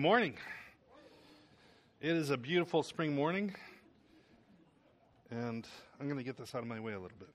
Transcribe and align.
Good 0.00 0.04
morning. 0.06 0.34
It 2.00 2.16
is 2.16 2.30
a 2.30 2.36
beautiful 2.38 2.82
spring 2.82 3.14
morning, 3.14 3.54
and 5.30 5.66
I'm 6.00 6.06
going 6.06 6.16
to 6.16 6.24
get 6.24 6.38
this 6.38 6.54
out 6.54 6.62
of 6.62 6.68
my 6.68 6.80
way 6.80 6.94
a 6.94 6.98
little 6.98 7.18
bit. 7.18 7.28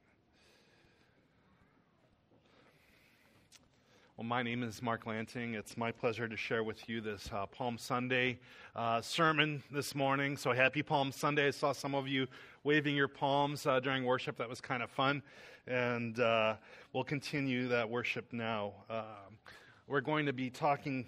Well, 4.17 4.25
my 4.25 4.41
name 4.41 4.63
is 4.63 4.81
Mark 4.81 5.05
Lanting. 5.05 5.53
It's 5.53 5.77
my 5.77 5.91
pleasure 5.91 6.27
to 6.27 6.35
share 6.35 6.63
with 6.63 6.89
you 6.89 7.01
this 7.01 7.29
uh, 7.31 7.45
Palm 7.45 7.77
Sunday 7.77 8.39
uh, 8.75 8.99
sermon 8.99 9.61
this 9.69 9.93
morning. 9.93 10.35
So, 10.35 10.51
happy 10.51 10.81
Palm 10.81 11.11
Sunday. 11.11 11.49
I 11.49 11.51
saw 11.51 11.71
some 11.71 11.93
of 11.93 12.07
you 12.07 12.25
waving 12.63 12.95
your 12.95 13.07
palms 13.07 13.67
uh, 13.67 13.79
during 13.79 14.05
worship. 14.05 14.37
That 14.37 14.49
was 14.49 14.59
kind 14.59 14.81
of 14.81 14.89
fun. 14.89 15.21
And 15.67 16.19
uh, 16.19 16.55
we'll 16.93 17.03
continue 17.03 17.67
that 17.67 17.87
worship 17.87 18.33
now. 18.33 18.73
Um, 18.89 19.37
we're 19.87 20.01
going 20.01 20.25
to 20.25 20.33
be 20.33 20.49
talking 20.49 21.05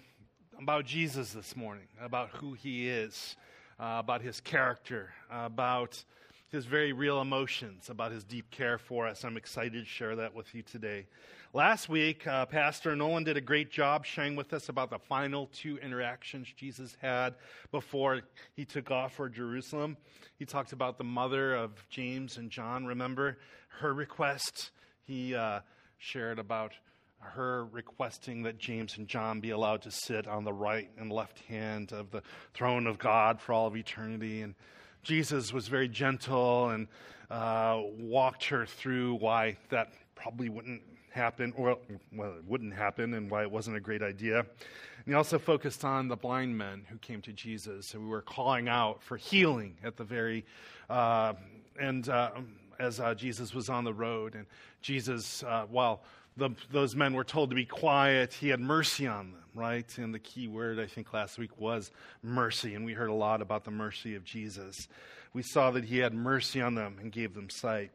about 0.58 0.84
Jesus 0.84 1.32
this 1.32 1.54
morning, 1.54 1.86
about 2.00 2.30
who 2.30 2.52
he 2.52 2.88
is, 2.88 3.36
uh, 3.78 3.96
about 4.00 4.22
his 4.22 4.40
character, 4.40 5.10
about 5.30 6.02
his 6.48 6.64
very 6.64 6.92
real 6.92 7.20
emotions, 7.20 7.90
about 7.90 8.10
his 8.10 8.24
deep 8.24 8.50
care 8.50 8.76
for 8.76 9.06
us. 9.06 9.24
I'm 9.24 9.36
excited 9.36 9.84
to 9.84 9.84
share 9.84 10.16
that 10.16 10.34
with 10.34 10.52
you 10.54 10.62
today. 10.62 11.06
Last 11.52 11.88
week, 11.88 12.26
uh, 12.26 12.46
Pastor 12.46 12.96
Nolan 12.96 13.22
did 13.22 13.36
a 13.36 13.40
great 13.40 13.70
job 13.70 14.04
sharing 14.04 14.34
with 14.34 14.52
us 14.52 14.68
about 14.68 14.90
the 14.90 14.98
final 14.98 15.46
two 15.52 15.78
interactions 15.78 16.48
Jesus 16.56 16.96
had 17.00 17.36
before 17.70 18.22
he 18.54 18.64
took 18.64 18.90
off 18.90 19.14
for 19.14 19.28
Jerusalem. 19.28 19.96
He 20.38 20.44
talked 20.44 20.72
about 20.72 20.98
the 20.98 21.04
mother 21.04 21.54
of 21.54 21.88
James 21.88 22.36
and 22.36 22.50
John, 22.50 22.84
remember 22.84 23.38
her 23.80 23.94
request. 23.94 24.72
He 25.04 25.34
uh, 25.34 25.60
shared 25.98 26.38
about 26.38 26.72
her 27.20 27.66
requesting 27.66 28.42
that 28.42 28.58
James 28.58 28.96
and 28.96 29.08
John 29.08 29.40
be 29.40 29.50
allowed 29.50 29.82
to 29.82 29.90
sit 29.90 30.26
on 30.26 30.44
the 30.44 30.52
right 30.52 30.90
and 30.98 31.12
left 31.12 31.40
hand 31.40 31.92
of 31.92 32.10
the 32.10 32.22
throne 32.54 32.86
of 32.86 32.98
God 32.98 33.40
for 33.40 33.52
all 33.52 33.66
of 33.66 33.76
eternity. 33.76 34.42
And 34.42 34.54
Jesus 35.02 35.52
was 35.52 35.68
very 35.68 35.88
gentle 35.88 36.70
and 36.70 36.88
uh, 37.30 37.80
walked 37.98 38.44
her 38.46 38.66
through 38.66 39.14
why 39.14 39.56
that 39.70 39.92
probably 40.14 40.48
wouldn't 40.48 40.82
happen, 41.10 41.52
or 41.56 41.78
well, 42.12 42.34
it 42.34 42.44
wouldn't 42.46 42.74
happen, 42.74 43.14
and 43.14 43.30
why 43.30 43.42
it 43.42 43.50
wasn't 43.50 43.76
a 43.76 43.80
great 43.80 44.02
idea. 44.02 44.38
And 44.38 45.06
he 45.06 45.14
also 45.14 45.38
focused 45.38 45.84
on 45.84 46.08
the 46.08 46.16
blind 46.16 46.56
men 46.56 46.84
who 46.88 46.98
came 46.98 47.20
to 47.22 47.32
Jesus, 47.32 47.94
we 47.94 48.06
were 48.06 48.22
calling 48.22 48.68
out 48.68 49.02
for 49.02 49.16
healing 49.16 49.76
at 49.82 49.96
the 49.96 50.04
very, 50.04 50.44
uh, 50.88 51.34
and 51.80 52.08
uh, 52.08 52.30
as 52.78 53.00
uh, 53.00 53.14
Jesus 53.14 53.54
was 53.54 53.68
on 53.68 53.84
the 53.84 53.94
road, 53.94 54.34
and 54.34 54.46
Jesus, 54.80 55.42
uh, 55.42 55.66
while 55.68 56.02
the, 56.38 56.50
those 56.70 56.94
men 56.94 57.14
were 57.14 57.24
told 57.24 57.50
to 57.50 57.56
be 57.56 57.66
quiet, 57.66 58.32
he 58.32 58.48
had 58.48 58.60
mercy 58.60 59.06
on 59.06 59.32
them, 59.32 59.42
right? 59.54 59.98
And 59.98 60.14
the 60.14 60.20
key 60.20 60.46
word, 60.46 60.78
I 60.78 60.86
think, 60.86 61.12
last 61.12 61.36
week 61.36 61.60
was 61.60 61.90
mercy. 62.22 62.74
And 62.74 62.84
we 62.84 62.92
heard 62.92 63.10
a 63.10 63.14
lot 63.14 63.42
about 63.42 63.64
the 63.64 63.72
mercy 63.72 64.14
of 64.14 64.24
Jesus. 64.24 64.88
We 65.34 65.42
saw 65.42 65.72
that 65.72 65.84
he 65.84 65.98
had 65.98 66.14
mercy 66.14 66.62
on 66.62 66.76
them 66.76 66.98
and 67.00 67.10
gave 67.10 67.34
them 67.34 67.50
sight. 67.50 67.90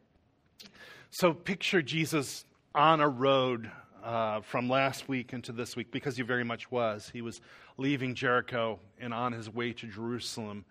So 1.10 1.32
picture 1.32 1.80
Jesus 1.80 2.44
on 2.74 3.00
a 3.00 3.08
road 3.08 3.70
uh, 4.04 4.42
from 4.42 4.68
last 4.68 5.08
week 5.08 5.32
into 5.32 5.52
this 5.52 5.74
week, 5.74 5.90
because 5.90 6.16
he 6.16 6.22
very 6.22 6.44
much 6.44 6.70
was. 6.70 7.10
He 7.10 7.22
was 7.22 7.40
leaving 7.78 8.14
Jericho 8.14 8.78
and 9.00 9.14
on 9.14 9.32
his 9.32 9.48
way 9.48 9.72
to 9.72 9.86
Jerusalem. 9.86 10.66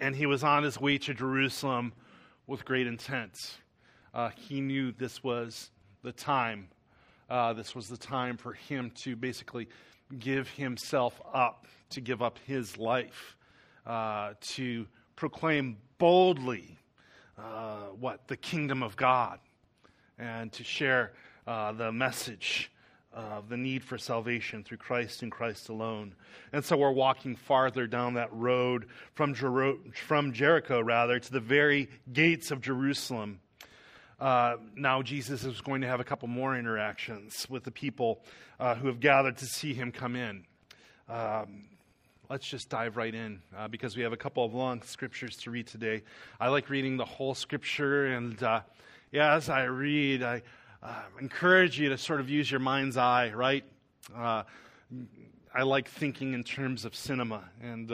And 0.00 0.16
he 0.16 0.24
was 0.24 0.42
on 0.42 0.62
his 0.62 0.80
way 0.80 0.96
to 0.96 1.12
Jerusalem 1.12 1.92
with 2.46 2.64
great 2.64 2.86
intent. 2.86 3.34
Uh, 4.14 4.30
he 4.30 4.62
knew 4.62 4.90
this 4.92 5.22
was 5.22 5.70
the 6.02 6.12
time 6.12 6.68
uh, 7.30 7.52
this 7.52 7.74
was 7.74 7.88
the 7.88 7.96
time 7.96 8.36
for 8.36 8.52
him 8.52 8.90
to 8.96 9.16
basically 9.16 9.68
give 10.18 10.48
himself 10.50 11.20
up, 11.32 11.66
to 11.90 12.00
give 12.00 12.20
up 12.20 12.38
his 12.46 12.76
life, 12.76 13.36
uh, 13.86 14.34
to 14.40 14.86
proclaim 15.16 15.76
boldly 15.98 16.76
uh, 17.38 17.86
what? 17.98 18.26
The 18.28 18.36
kingdom 18.36 18.82
of 18.82 18.96
God, 18.96 19.38
and 20.18 20.52
to 20.52 20.64
share 20.64 21.12
uh, 21.46 21.72
the 21.72 21.90
message 21.90 22.70
of 23.12 23.48
the 23.48 23.56
need 23.56 23.82
for 23.82 23.98
salvation 23.98 24.62
through 24.62 24.76
Christ 24.76 25.22
and 25.22 25.32
Christ 25.32 25.68
alone. 25.68 26.14
And 26.52 26.64
so 26.64 26.76
we're 26.76 26.92
walking 26.92 27.34
farther 27.34 27.86
down 27.86 28.14
that 28.14 28.32
road 28.32 28.86
from, 29.14 29.34
Jer- 29.34 29.74
from 29.94 30.32
Jericho, 30.32 30.80
rather, 30.80 31.18
to 31.18 31.32
the 31.32 31.40
very 31.40 31.88
gates 32.12 32.50
of 32.50 32.60
Jerusalem. 32.60 33.40
Uh, 34.20 34.56
now 34.76 35.00
Jesus 35.00 35.44
is 35.44 35.62
going 35.62 35.80
to 35.80 35.86
have 35.86 35.98
a 35.98 36.04
couple 36.04 36.28
more 36.28 36.54
interactions 36.54 37.46
with 37.48 37.64
the 37.64 37.70
people 37.70 38.22
uh, 38.58 38.74
who 38.74 38.86
have 38.86 39.00
gathered 39.00 39.38
to 39.38 39.46
see 39.46 39.72
him 39.72 39.90
come 39.90 40.14
in. 40.14 40.44
Um, 41.08 41.64
let's 42.28 42.46
just 42.46 42.68
dive 42.68 42.98
right 42.98 43.14
in 43.14 43.40
uh, 43.56 43.68
because 43.68 43.96
we 43.96 44.02
have 44.02 44.12
a 44.12 44.18
couple 44.18 44.44
of 44.44 44.52
long 44.52 44.82
scriptures 44.82 45.36
to 45.38 45.50
read 45.50 45.66
today. 45.66 46.02
I 46.38 46.48
like 46.48 46.68
reading 46.68 46.98
the 46.98 47.04
whole 47.06 47.34
scripture, 47.34 48.08
and 48.08 48.40
uh, 48.42 48.60
yeah, 49.10 49.34
as 49.34 49.48
I 49.48 49.64
read, 49.64 50.22
I 50.22 50.42
uh, 50.82 51.02
encourage 51.18 51.80
you 51.80 51.88
to 51.88 51.96
sort 51.96 52.20
of 52.20 52.28
use 52.28 52.50
your 52.50 52.60
mind's 52.60 52.98
eye, 52.98 53.32
right? 53.34 53.64
Uh, 54.14 54.42
I 55.54 55.62
like 55.62 55.88
thinking 55.88 56.34
in 56.34 56.44
terms 56.44 56.84
of 56.84 56.94
cinema 56.94 57.44
and 57.62 57.90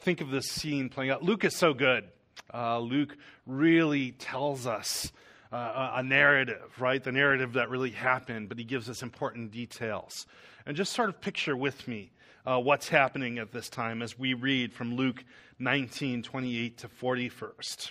think 0.00 0.22
of 0.22 0.30
this 0.30 0.46
scene 0.46 0.88
playing 0.88 1.10
out. 1.10 1.22
Luke 1.22 1.44
is 1.44 1.54
so 1.54 1.74
good. 1.74 2.08
Luke 2.54 3.16
really 3.46 4.12
tells 4.12 4.66
us 4.66 5.12
uh, 5.52 5.92
a 5.96 6.02
narrative, 6.02 6.70
right? 6.78 7.02
The 7.02 7.12
narrative 7.12 7.54
that 7.54 7.70
really 7.70 7.90
happened, 7.90 8.48
but 8.48 8.58
he 8.58 8.64
gives 8.64 8.88
us 8.88 9.02
important 9.02 9.50
details. 9.50 10.26
And 10.66 10.76
just 10.76 10.92
sort 10.92 11.08
of 11.08 11.20
picture 11.20 11.56
with 11.56 11.88
me 11.88 12.10
uh, 12.46 12.58
what's 12.60 12.88
happening 12.88 13.38
at 13.38 13.52
this 13.52 13.68
time 13.68 14.02
as 14.02 14.18
we 14.18 14.34
read 14.34 14.72
from 14.72 14.94
Luke 14.94 15.24
19 15.58 16.22
28 16.22 16.78
to 16.78 16.88
41st. 16.88 17.90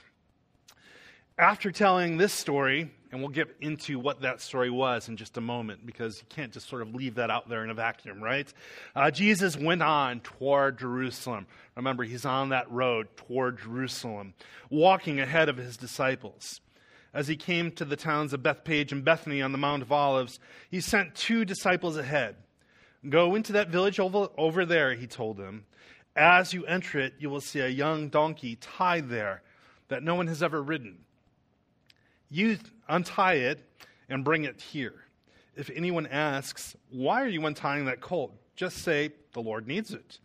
After 1.40 1.72
telling 1.72 2.18
this 2.18 2.34
story, 2.34 2.90
and 3.12 3.22
we'll 3.22 3.30
get 3.30 3.56
into 3.62 4.00
what 4.00 4.22
that 4.22 4.42
story 4.42 4.70
was 4.70 5.08
in 5.08 5.18
just 5.18 5.38
a 5.38 5.42
moment 5.42 5.86
because 5.86 6.20
you 6.20 6.26
can't 6.30 6.52
just 6.52 6.68
sort 6.68 6.82
of 6.82 6.94
leave 6.96 7.16
that 7.16 7.30
out 7.30 7.48
there 7.48 7.64
in 7.64 7.70
a 7.70 7.74
vacuum, 7.74 8.22
right? 8.22 8.52
Uh, 8.96 9.12
Jesus 9.12 9.56
went 9.56 9.84
on 9.84 10.20
toward 10.22 10.80
Jerusalem. 10.80 11.46
Remember, 11.76 12.04
he's 12.04 12.26
on 12.26 12.50
that 12.50 12.70
road 12.72 13.08
toward 13.16 13.60
Jerusalem, 13.60 14.34
walking 14.70 15.20
ahead 15.20 15.48
of 15.48 15.58
his 15.58 15.78
disciples 15.78 16.60
as 17.18 17.28
he 17.28 17.36
came 17.36 17.72
to 17.72 17.84
the 17.84 17.96
towns 17.96 18.32
of 18.32 18.44
Bethphage 18.44 18.92
and 18.92 19.04
Bethany 19.04 19.42
on 19.42 19.52
the 19.52 19.58
Mount 19.58 19.82
of 19.82 19.92
Olives, 19.92 20.40
he 20.70 20.80
sent 20.80 21.16
two 21.16 21.46
disciples 21.46 21.98
ahead. 21.98 22.36
Go 23.10 23.34
into 23.34 23.54
that 23.54 23.70
village 23.70 24.00
over, 24.00 24.28
over 24.38 24.68
there, 24.68 24.94
he 24.94 25.08
told 25.08 25.38
them. 25.38 25.66
As 26.16 26.54
you 26.54 26.64
enter 26.68 27.00
it, 27.00 27.16
you 27.18 27.32
will 27.32 27.42
see 27.42 27.60
a 27.60 27.68
young 27.68 28.10
donkey 28.10 28.56
tied 28.58 29.10
there 29.10 29.42
that 29.88 30.04
no 30.04 30.14
one 30.14 30.28
has 30.28 30.44
ever 30.44 30.62
ridden. 30.62 31.00
You 32.30 32.60
untie 32.88 33.34
it 33.34 33.66
and 34.08 34.24
bring 34.24 34.44
it 34.44 34.62
here. 34.62 34.94
If 35.56 35.72
anyone 35.72 36.06
asks, 36.06 36.76
Why 36.92 37.24
are 37.24 37.28
you 37.28 37.44
untying 37.48 37.86
that 37.86 38.00
colt? 38.00 38.32
just 38.56 38.84
say, 38.84 39.10
The 39.34 39.42
Lord 39.42 39.68
needs 39.68 39.92
it. 39.92 40.20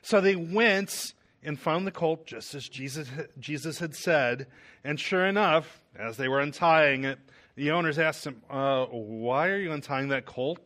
So 0.00 0.22
they 0.22 0.36
went 0.36 1.12
and 1.42 1.58
found 1.58 1.86
the 1.86 1.92
colt 1.92 2.26
just 2.26 2.54
as 2.54 2.68
Jesus, 2.68 3.08
Jesus 3.38 3.78
had 3.78 3.94
said. 3.94 4.46
And 4.84 4.98
sure 4.98 5.26
enough, 5.26 5.82
as 5.96 6.16
they 6.16 6.28
were 6.28 6.40
untying 6.40 7.04
it, 7.04 7.18
the 7.56 7.70
owners 7.70 7.98
asked 7.98 8.26
him, 8.26 8.42
uh, 8.50 8.86
Why 8.86 9.48
are 9.48 9.58
you 9.58 9.72
untying 9.72 10.08
that 10.08 10.26
colt? 10.26 10.60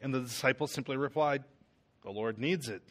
And 0.00 0.14
the 0.14 0.20
disciples 0.20 0.72
simply 0.72 0.96
replied, 0.96 1.44
The 2.04 2.10
Lord 2.10 2.38
needs 2.38 2.68
it. 2.68 2.82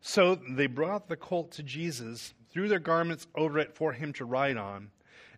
So 0.00 0.34
they 0.34 0.66
brought 0.66 1.08
the 1.08 1.16
colt 1.16 1.52
to 1.52 1.62
Jesus, 1.62 2.34
threw 2.50 2.68
their 2.68 2.78
garments 2.78 3.26
over 3.34 3.58
it 3.58 3.74
for 3.74 3.92
him 3.92 4.12
to 4.14 4.24
ride 4.24 4.56
on. 4.56 4.90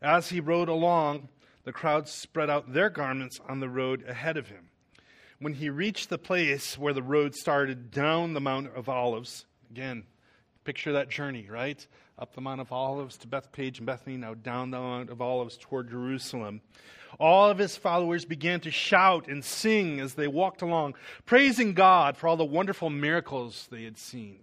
As 0.02 0.28
he 0.28 0.40
rode 0.40 0.68
along, 0.68 1.28
the 1.64 1.72
crowd 1.72 2.08
spread 2.08 2.50
out 2.50 2.72
their 2.72 2.90
garments 2.90 3.40
on 3.48 3.60
the 3.60 3.68
road 3.68 4.04
ahead 4.06 4.36
of 4.36 4.48
him. 4.48 4.70
When 5.38 5.54
he 5.54 5.68
reached 5.68 6.08
the 6.08 6.18
place 6.18 6.78
where 6.78 6.92
the 6.92 7.02
road 7.02 7.34
started 7.34 7.90
down 7.90 8.32
the 8.32 8.40
Mount 8.40 8.74
of 8.74 8.88
Olives, 8.88 9.44
again, 9.70 10.04
Picture 10.66 10.94
that 10.94 11.08
journey, 11.08 11.46
right? 11.48 11.86
Up 12.18 12.34
the 12.34 12.40
Mount 12.40 12.60
of 12.60 12.72
Olives 12.72 13.16
to 13.18 13.28
Bethphage 13.28 13.78
and 13.78 13.86
Bethany, 13.86 14.16
now 14.16 14.34
down 14.34 14.72
the 14.72 14.80
Mount 14.80 15.10
of 15.10 15.22
Olives 15.22 15.56
toward 15.56 15.88
Jerusalem. 15.88 16.60
All 17.20 17.48
of 17.48 17.56
his 17.56 17.76
followers 17.76 18.24
began 18.24 18.58
to 18.62 18.72
shout 18.72 19.28
and 19.28 19.44
sing 19.44 20.00
as 20.00 20.14
they 20.14 20.26
walked 20.26 20.62
along, 20.62 20.96
praising 21.24 21.72
God 21.72 22.16
for 22.16 22.26
all 22.26 22.36
the 22.36 22.44
wonderful 22.44 22.90
miracles 22.90 23.68
they 23.70 23.84
had 23.84 23.96
seen. 23.96 24.40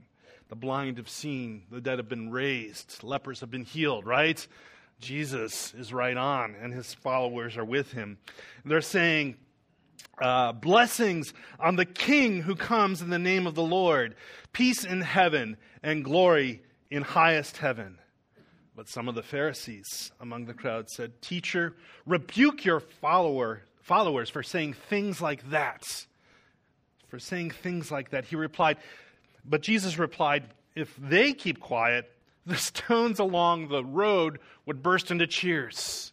The 0.47 0.55
blind 0.55 0.95
have 0.95 1.09
seen, 1.09 1.63
the 1.69 1.81
dead 1.81 1.99
have 1.99 2.07
been 2.07 2.31
raised, 2.31 3.03
lepers 3.03 3.41
have 3.41 3.51
been 3.51 3.65
healed, 3.65 4.05
right? 4.05 4.47
Jesus 5.01 5.73
is 5.73 5.91
right 5.91 6.15
on, 6.15 6.55
and 6.55 6.73
his 6.73 6.93
followers 6.93 7.57
are 7.57 7.65
with 7.65 7.91
him. 7.91 8.17
They're 8.63 8.79
saying, 8.79 9.35
uh, 10.21 10.53
blessings 10.53 11.33
on 11.59 11.75
the 11.75 11.85
King 11.85 12.43
who 12.43 12.55
comes 12.55 13.01
in 13.01 13.09
the 13.09 13.19
name 13.19 13.45
of 13.45 13.55
the 13.55 13.63
Lord, 13.63 14.15
peace 14.53 14.85
in 14.85 15.01
heaven 15.01 15.57
and 15.83 16.03
glory 16.03 16.62
in 16.89 17.03
highest 17.03 17.57
heaven. 17.57 18.00
But 18.75 18.89
some 18.89 19.07
of 19.07 19.13
the 19.13 19.21
Pharisees 19.21 20.12
among 20.19 20.45
the 20.45 20.53
crowd 20.53 20.89
said, 20.89 21.21
Teacher, 21.21 21.75
rebuke 22.06 22.65
your 22.65 22.80
follower, 22.80 23.62
followers 23.81 24.30
for 24.30 24.41
saying 24.41 24.74
things 24.89 25.21
like 25.21 25.50
that. 25.51 25.83
For 27.09 27.19
saying 27.19 27.51
things 27.51 27.91
like 27.91 28.09
that. 28.09 28.25
He 28.25 28.35
replied, 28.35 28.77
But 29.45 29.62
Jesus 29.62 30.00
replied, 30.00 30.45
If 30.75 30.95
they 30.97 31.33
keep 31.33 31.59
quiet, 31.59 32.09
the 32.45 32.57
stones 32.57 33.19
along 33.19 33.68
the 33.68 33.83
road 33.83 34.39
would 34.65 34.81
burst 34.81 35.12
into 35.12 35.27
cheers. 35.27 36.12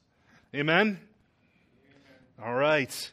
Amen? 0.54 0.98
All 2.44 2.54
right. 2.54 3.12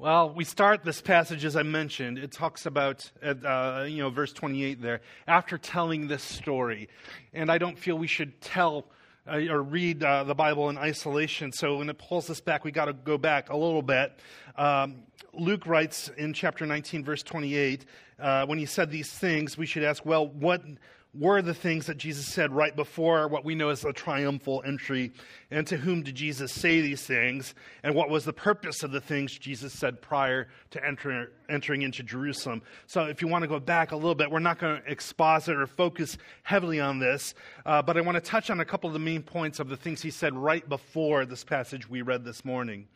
Well, 0.00 0.30
we 0.30 0.44
start 0.44 0.82
this 0.82 1.02
passage 1.02 1.44
as 1.44 1.56
I 1.56 1.62
mentioned. 1.62 2.16
It 2.16 2.32
talks 2.32 2.64
about, 2.64 3.12
uh, 3.22 3.84
you 3.86 3.98
know, 3.98 4.08
verse 4.08 4.32
28 4.32 4.80
there, 4.80 5.02
after 5.26 5.58
telling 5.58 6.08
this 6.08 6.22
story. 6.22 6.88
And 7.34 7.52
I 7.52 7.58
don't 7.58 7.78
feel 7.78 7.98
we 7.98 8.06
should 8.06 8.40
tell 8.40 8.86
uh, 9.30 9.36
or 9.50 9.62
read 9.62 10.02
uh, 10.02 10.24
the 10.24 10.34
Bible 10.34 10.70
in 10.70 10.78
isolation. 10.78 11.52
So 11.52 11.76
when 11.76 11.90
it 11.90 11.98
pulls 11.98 12.30
us 12.30 12.40
back, 12.40 12.64
we 12.64 12.70
got 12.70 12.86
to 12.86 12.94
go 12.94 13.18
back 13.18 13.50
a 13.50 13.56
little 13.58 13.82
bit. 13.82 14.18
Um, 14.56 15.02
Luke 15.34 15.66
writes 15.66 16.10
in 16.16 16.32
chapter 16.32 16.64
19, 16.64 17.04
verse 17.04 17.22
28, 17.22 17.84
uh, 18.18 18.46
when 18.46 18.58
he 18.58 18.64
said 18.64 18.90
these 18.90 19.10
things, 19.10 19.58
we 19.58 19.66
should 19.66 19.84
ask, 19.84 20.06
well, 20.06 20.28
what 20.28 20.62
were 21.12 21.42
the 21.42 21.54
things 21.54 21.86
that 21.86 21.96
Jesus 21.96 22.26
said 22.26 22.52
right 22.52 22.74
before 22.74 23.26
what 23.26 23.44
we 23.44 23.56
know 23.56 23.70
as 23.70 23.84
a 23.84 23.92
triumphal 23.92 24.62
entry. 24.64 25.12
And 25.50 25.66
to 25.66 25.76
whom 25.76 26.02
did 26.02 26.14
Jesus 26.14 26.52
say 26.52 26.80
these 26.80 27.02
things? 27.02 27.54
And 27.82 27.96
what 27.96 28.10
was 28.10 28.24
the 28.24 28.32
purpose 28.32 28.84
of 28.84 28.92
the 28.92 29.00
things 29.00 29.36
Jesus 29.36 29.72
said 29.72 30.00
prior 30.00 30.48
to 30.70 30.86
enter, 30.86 31.32
entering 31.48 31.82
into 31.82 32.04
Jerusalem? 32.04 32.62
So, 32.86 33.06
if 33.06 33.20
you 33.22 33.28
want 33.28 33.42
to 33.42 33.48
go 33.48 33.58
back 33.58 33.90
a 33.90 33.96
little 33.96 34.14
bit, 34.14 34.30
we're 34.30 34.38
not 34.38 34.60
going 34.60 34.80
to 34.80 34.90
exposit 34.90 35.56
or 35.56 35.66
focus 35.66 36.16
heavily 36.44 36.78
on 36.78 37.00
this, 37.00 37.34
uh, 37.66 37.82
but 37.82 37.96
I 37.96 38.02
want 38.02 38.14
to 38.16 38.20
touch 38.20 38.48
on 38.50 38.60
a 38.60 38.64
couple 38.64 38.86
of 38.86 38.94
the 38.94 39.00
main 39.00 39.22
points 39.22 39.58
of 39.58 39.68
the 39.68 39.76
things 39.76 40.00
he 40.00 40.10
said 40.10 40.34
right 40.34 40.66
before 40.68 41.24
this 41.24 41.42
passage 41.42 41.90
we 41.90 42.02
read 42.02 42.24
this 42.24 42.44
morning. 42.44 42.86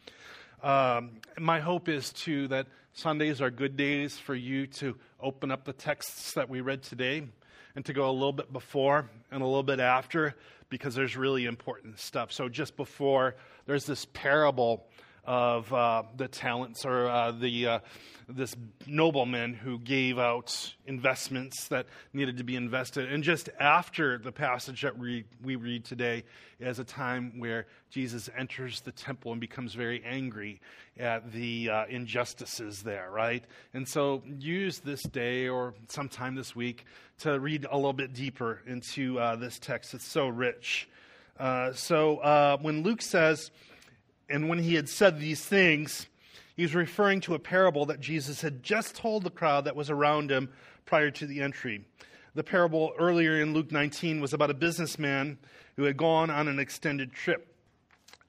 Um, 0.63 1.21
my 1.39 1.59
hope 1.59 1.89
is, 1.89 2.13
too, 2.13 2.47
that 2.49 2.69
Sundays 2.93 3.41
are 3.43 3.51
good 3.51 3.77
days 3.77 4.19
for 4.19 4.37
you 4.37 4.69
to 4.69 4.97
open 5.21 5.51
up 5.51 5.65
the 5.65 5.73
texts 5.73 6.33
that 6.35 6.49
we 6.49 6.61
read 6.61 6.85
today 6.85 7.25
and 7.75 7.85
to 7.85 7.93
go 7.93 8.09
a 8.09 8.13
little 8.13 8.33
bit 8.33 8.53
before 8.53 9.09
and 9.31 9.43
a 9.43 9.47
little 9.47 9.63
bit 9.63 9.81
after 9.81 10.35
because 10.69 10.95
there's 10.95 11.17
really 11.17 11.45
important 11.47 11.99
stuff. 11.99 12.33
So, 12.33 12.49
just 12.49 12.77
before, 12.77 13.37
there's 13.67 13.87
this 13.87 14.07
parable 14.13 14.87
of 15.27 15.73
uh, 15.73 16.03
the 16.17 16.29
talents 16.29 16.85
or 16.85 17.09
uh, 17.09 17.33
the 17.33 17.67
uh, 17.67 17.79
this 18.29 18.55
nobleman 18.87 19.53
who 19.53 19.79
gave 19.79 20.19
out 20.19 20.75
investments 20.87 21.69
that 21.69 21.87
needed 22.13 22.39
to 22.39 22.45
be 22.45 22.57
invested. 22.57 23.13
And 23.13 23.23
just 23.23 23.51
after 23.61 24.19
the 24.19 24.33
passage 24.33 24.83
that 24.83 24.99
we, 24.99 25.25
we 25.43 25.57
read 25.57 25.85
today 25.85 26.25
is 26.59 26.79
a 26.79 26.85
time 26.85 27.39
where 27.39 27.67
Jesus 27.91 28.31
enters 28.37 28.81
the 28.81 28.93
temple 28.93 29.33
and 29.33 29.41
becomes 29.41 29.75
very 29.75 30.03
angry 30.05 30.61
at 30.99 31.33
the 31.33 31.69
uh, 31.69 31.85
injustices 31.87 32.83
there, 32.83 33.11
right? 33.11 33.45
And 33.75 33.87
so 33.87 34.23
use 34.39 34.79
this 34.79 35.03
day 35.03 35.49
or 35.49 35.75
sometime 35.89 36.35
this 36.35 36.57
week 36.57 36.87
to 37.19 37.39
read 37.39 37.67
a 37.71 37.77
little 37.77 37.93
bit 37.93 38.15
deeper 38.15 38.63
into 38.67 39.19
uh, 39.19 39.37
this 39.37 39.59
text. 39.59 39.93
It's 39.93 40.11
so 40.11 40.29
rich. 40.29 40.89
Uh, 41.39 41.73
so 41.73 42.57
when 42.63 42.83
Luke 42.83 43.03
says, 43.03 43.51
and 44.35 44.49
when 44.49 44.59
he 44.59 44.75
had 44.75 44.89
said 44.89 45.21
these 45.21 45.45
things, 45.45 46.09
he 46.57 46.63
was 46.63 46.75
referring 46.75 47.21
to 47.21 47.37
a 47.37 47.39
parable 47.39 47.87
that 47.87 48.01
Jesus 48.01 48.41
had 48.41 48.65
just 48.65 48.97
told 48.97 49.23
the 49.23 49.31
crowd 49.31 49.65
that 49.67 49.77
was 49.77 49.91
around 49.91 50.29
him 50.29 50.49
prior 50.87 51.13
to 51.13 51.25
the 51.25 51.41
entry. 51.41 51.85
The 52.35 52.43
parable 52.43 52.95
earlier 52.99 53.41
in 53.41 53.55
Luke 53.55 53.71
19 53.71 54.21
was 54.21 54.33
about 54.33 54.51
a 54.51 54.55
businessman 54.55 55.39
who 55.77 55.85
had 55.85 55.97
gone 55.97 56.31
on 56.31 56.49
an 56.49 56.59
extended 56.59 57.13
trip. 57.13 57.47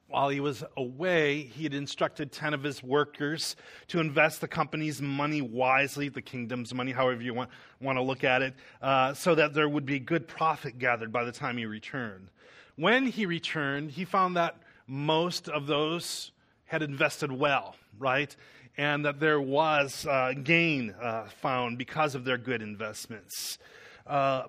While 0.06 0.28
he 0.28 0.38
was 0.38 0.62
away, 0.76 1.42
he 1.42 1.64
had 1.64 1.74
instructed 1.74 2.30
10 2.30 2.54
of 2.54 2.62
his 2.62 2.84
workers 2.84 3.56
to 3.88 3.98
invest 3.98 4.40
the 4.40 4.46
company's 4.46 5.02
money 5.02 5.42
wisely, 5.42 6.08
the 6.08 6.22
kingdom's 6.22 6.72
money, 6.72 6.92
however 6.92 7.20
you 7.20 7.34
want, 7.34 7.50
want 7.80 7.98
to 7.98 8.02
look 8.02 8.22
at 8.22 8.42
it, 8.42 8.54
uh, 8.80 9.12
so 9.12 9.34
that 9.34 9.54
there 9.54 9.68
would 9.68 9.84
be 9.84 9.98
good 9.98 10.28
profit 10.28 10.78
gathered 10.78 11.10
by 11.10 11.24
the 11.24 11.32
time 11.32 11.56
he 11.56 11.66
returned. 11.66 12.30
When 12.76 13.06
he 13.06 13.26
returned, 13.26 13.90
he 13.90 14.04
found 14.04 14.36
that 14.36 14.60
most 14.86 15.48
of 15.48 15.66
those 15.66 16.32
had 16.64 16.82
invested 16.82 17.32
well, 17.32 17.76
right? 17.98 18.34
And 18.76 19.04
that 19.04 19.20
there 19.20 19.40
was 19.40 20.06
uh, 20.06 20.34
gain 20.42 20.94
uh, 21.00 21.28
found 21.40 21.78
because 21.78 22.14
of 22.14 22.24
their 22.24 22.38
good 22.38 22.62
investments. 22.62 23.58
Uh, 24.06 24.44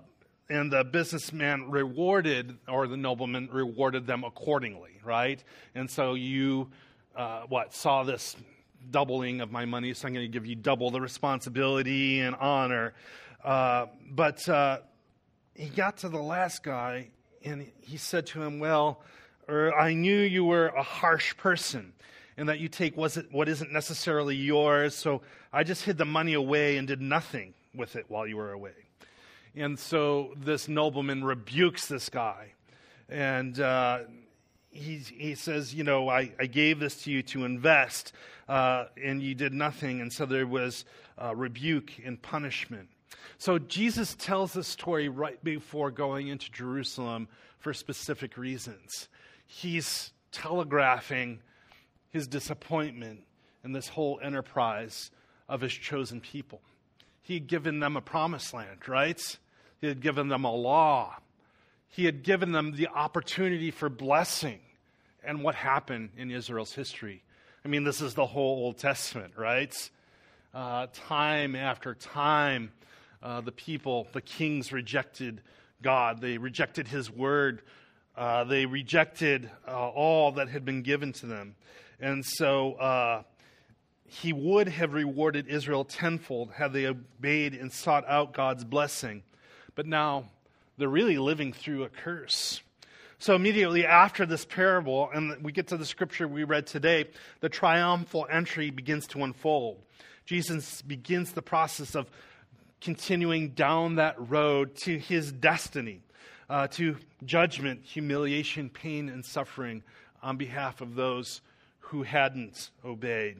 and 0.50 0.72
the 0.72 0.84
businessman 0.84 1.70
rewarded, 1.70 2.56
or 2.68 2.86
the 2.86 2.96
nobleman 2.96 3.48
rewarded 3.52 4.06
them 4.06 4.24
accordingly, 4.24 4.98
right? 5.04 5.42
And 5.74 5.90
so 5.90 6.14
you, 6.14 6.70
uh, 7.14 7.42
what, 7.48 7.74
saw 7.74 8.02
this 8.02 8.34
doubling 8.90 9.40
of 9.40 9.50
my 9.50 9.64
money, 9.64 9.92
so 9.92 10.08
I'm 10.08 10.14
going 10.14 10.24
to 10.24 10.32
give 10.32 10.46
you 10.46 10.54
double 10.54 10.90
the 10.90 11.00
responsibility 11.00 12.20
and 12.20 12.34
honor. 12.36 12.94
Uh, 13.44 13.86
but 14.10 14.48
uh, 14.48 14.78
he 15.54 15.68
got 15.68 15.98
to 15.98 16.08
the 16.08 16.22
last 16.22 16.62
guy, 16.62 17.08
and 17.44 17.70
he 17.80 17.96
said 17.96 18.26
to 18.28 18.42
him, 18.42 18.58
Well, 18.58 19.02
or 19.48 19.74
I 19.74 19.94
knew 19.94 20.18
you 20.18 20.44
were 20.44 20.68
a 20.68 20.82
harsh 20.82 21.36
person 21.36 21.94
and 22.36 22.48
that 22.48 22.60
you 22.60 22.68
take 22.68 22.96
what 22.96 23.48
isn't 23.48 23.72
necessarily 23.72 24.36
yours. 24.36 24.94
So 24.94 25.22
I 25.52 25.64
just 25.64 25.84
hid 25.84 25.98
the 25.98 26.04
money 26.04 26.34
away 26.34 26.76
and 26.76 26.86
did 26.86 27.00
nothing 27.00 27.54
with 27.74 27.96
it 27.96 28.04
while 28.08 28.26
you 28.26 28.36
were 28.36 28.52
away. 28.52 28.74
And 29.56 29.78
so 29.78 30.34
this 30.36 30.68
nobleman 30.68 31.24
rebukes 31.24 31.86
this 31.86 32.08
guy. 32.08 32.52
And 33.08 33.58
uh, 33.58 34.00
he, 34.70 34.98
he 34.98 35.34
says, 35.34 35.74
You 35.74 35.82
know, 35.82 36.08
I, 36.08 36.32
I 36.38 36.46
gave 36.46 36.78
this 36.78 37.02
to 37.04 37.10
you 37.10 37.22
to 37.24 37.44
invest, 37.44 38.12
uh, 38.48 38.84
and 39.02 39.22
you 39.22 39.34
did 39.34 39.52
nothing. 39.54 40.00
And 40.00 40.12
so 40.12 40.26
there 40.26 40.46
was 40.46 40.84
uh, 41.20 41.34
rebuke 41.34 41.92
and 42.04 42.20
punishment. 42.20 42.88
So 43.38 43.58
Jesus 43.58 44.14
tells 44.14 44.52
this 44.52 44.68
story 44.68 45.08
right 45.08 45.42
before 45.42 45.90
going 45.90 46.28
into 46.28 46.52
Jerusalem 46.52 47.28
for 47.58 47.72
specific 47.72 48.36
reasons 48.36 49.08
he's 49.48 50.12
telegraphing 50.30 51.40
his 52.10 52.28
disappointment 52.28 53.24
in 53.64 53.72
this 53.72 53.88
whole 53.88 54.20
enterprise 54.22 55.10
of 55.48 55.60
his 55.62 55.72
chosen 55.72 56.20
people. 56.20 56.60
He 57.22 57.34
had 57.34 57.48
given 57.48 57.80
them 57.80 57.96
a 57.96 58.00
promised 58.00 58.54
land, 58.54 58.86
right? 58.86 59.20
He 59.80 59.86
had 59.86 60.00
given 60.00 60.28
them 60.28 60.44
a 60.44 60.54
law. 60.54 61.16
He 61.88 62.04
had 62.04 62.22
given 62.22 62.52
them 62.52 62.76
the 62.76 62.88
opportunity 62.88 63.70
for 63.70 63.88
blessing. 63.88 64.60
And 65.24 65.42
what 65.42 65.54
happened 65.54 66.10
in 66.16 66.30
Israel's 66.30 66.72
history? 66.72 67.22
I 67.64 67.68
mean, 67.68 67.84
this 67.84 68.00
is 68.00 68.14
the 68.14 68.26
whole 68.26 68.64
Old 68.64 68.78
Testament, 68.78 69.34
right? 69.36 69.74
Uh, 70.54 70.86
time 70.92 71.56
after 71.56 71.94
time, 71.94 72.70
uh, 73.22 73.40
the 73.40 73.52
people, 73.52 74.06
the 74.12 74.20
kings 74.20 74.72
rejected 74.72 75.42
God. 75.82 76.20
They 76.20 76.38
rejected 76.38 76.88
his 76.88 77.10
word. 77.10 77.62
Uh, 78.18 78.42
they 78.42 78.66
rejected 78.66 79.48
uh, 79.68 79.70
all 79.70 80.32
that 80.32 80.48
had 80.48 80.64
been 80.64 80.82
given 80.82 81.12
to 81.12 81.26
them. 81.26 81.54
And 82.00 82.26
so 82.26 82.72
uh, 82.72 83.22
he 84.06 84.32
would 84.32 84.66
have 84.66 84.92
rewarded 84.92 85.46
Israel 85.46 85.84
tenfold 85.84 86.50
had 86.50 86.72
they 86.72 86.86
obeyed 86.86 87.54
and 87.54 87.72
sought 87.72 88.04
out 88.08 88.34
God's 88.34 88.64
blessing. 88.64 89.22
But 89.76 89.86
now 89.86 90.30
they're 90.78 90.88
really 90.88 91.16
living 91.16 91.52
through 91.52 91.84
a 91.84 91.88
curse. 91.88 92.60
So 93.20 93.36
immediately 93.36 93.86
after 93.86 94.26
this 94.26 94.44
parable, 94.44 95.08
and 95.14 95.40
we 95.44 95.52
get 95.52 95.68
to 95.68 95.76
the 95.76 95.86
scripture 95.86 96.26
we 96.26 96.42
read 96.42 96.66
today, 96.66 97.04
the 97.38 97.48
triumphal 97.48 98.26
entry 98.28 98.70
begins 98.70 99.06
to 99.08 99.22
unfold. 99.22 99.78
Jesus 100.24 100.82
begins 100.82 101.34
the 101.34 101.42
process 101.42 101.94
of 101.94 102.10
continuing 102.80 103.50
down 103.50 103.94
that 103.94 104.16
road 104.28 104.74
to 104.78 104.98
his 104.98 105.30
destiny 105.30 106.00
uh, 106.48 106.66
to 106.68 106.96
judgment, 107.24 107.82
humiliation, 107.84 108.70
pain, 108.70 109.08
and 109.08 109.24
suffering 109.24 109.82
on 110.22 110.36
behalf 110.36 110.80
of 110.80 110.94
those 110.94 111.40
who 111.78 112.02
hadn't 112.02 112.70
obeyed. 112.84 113.36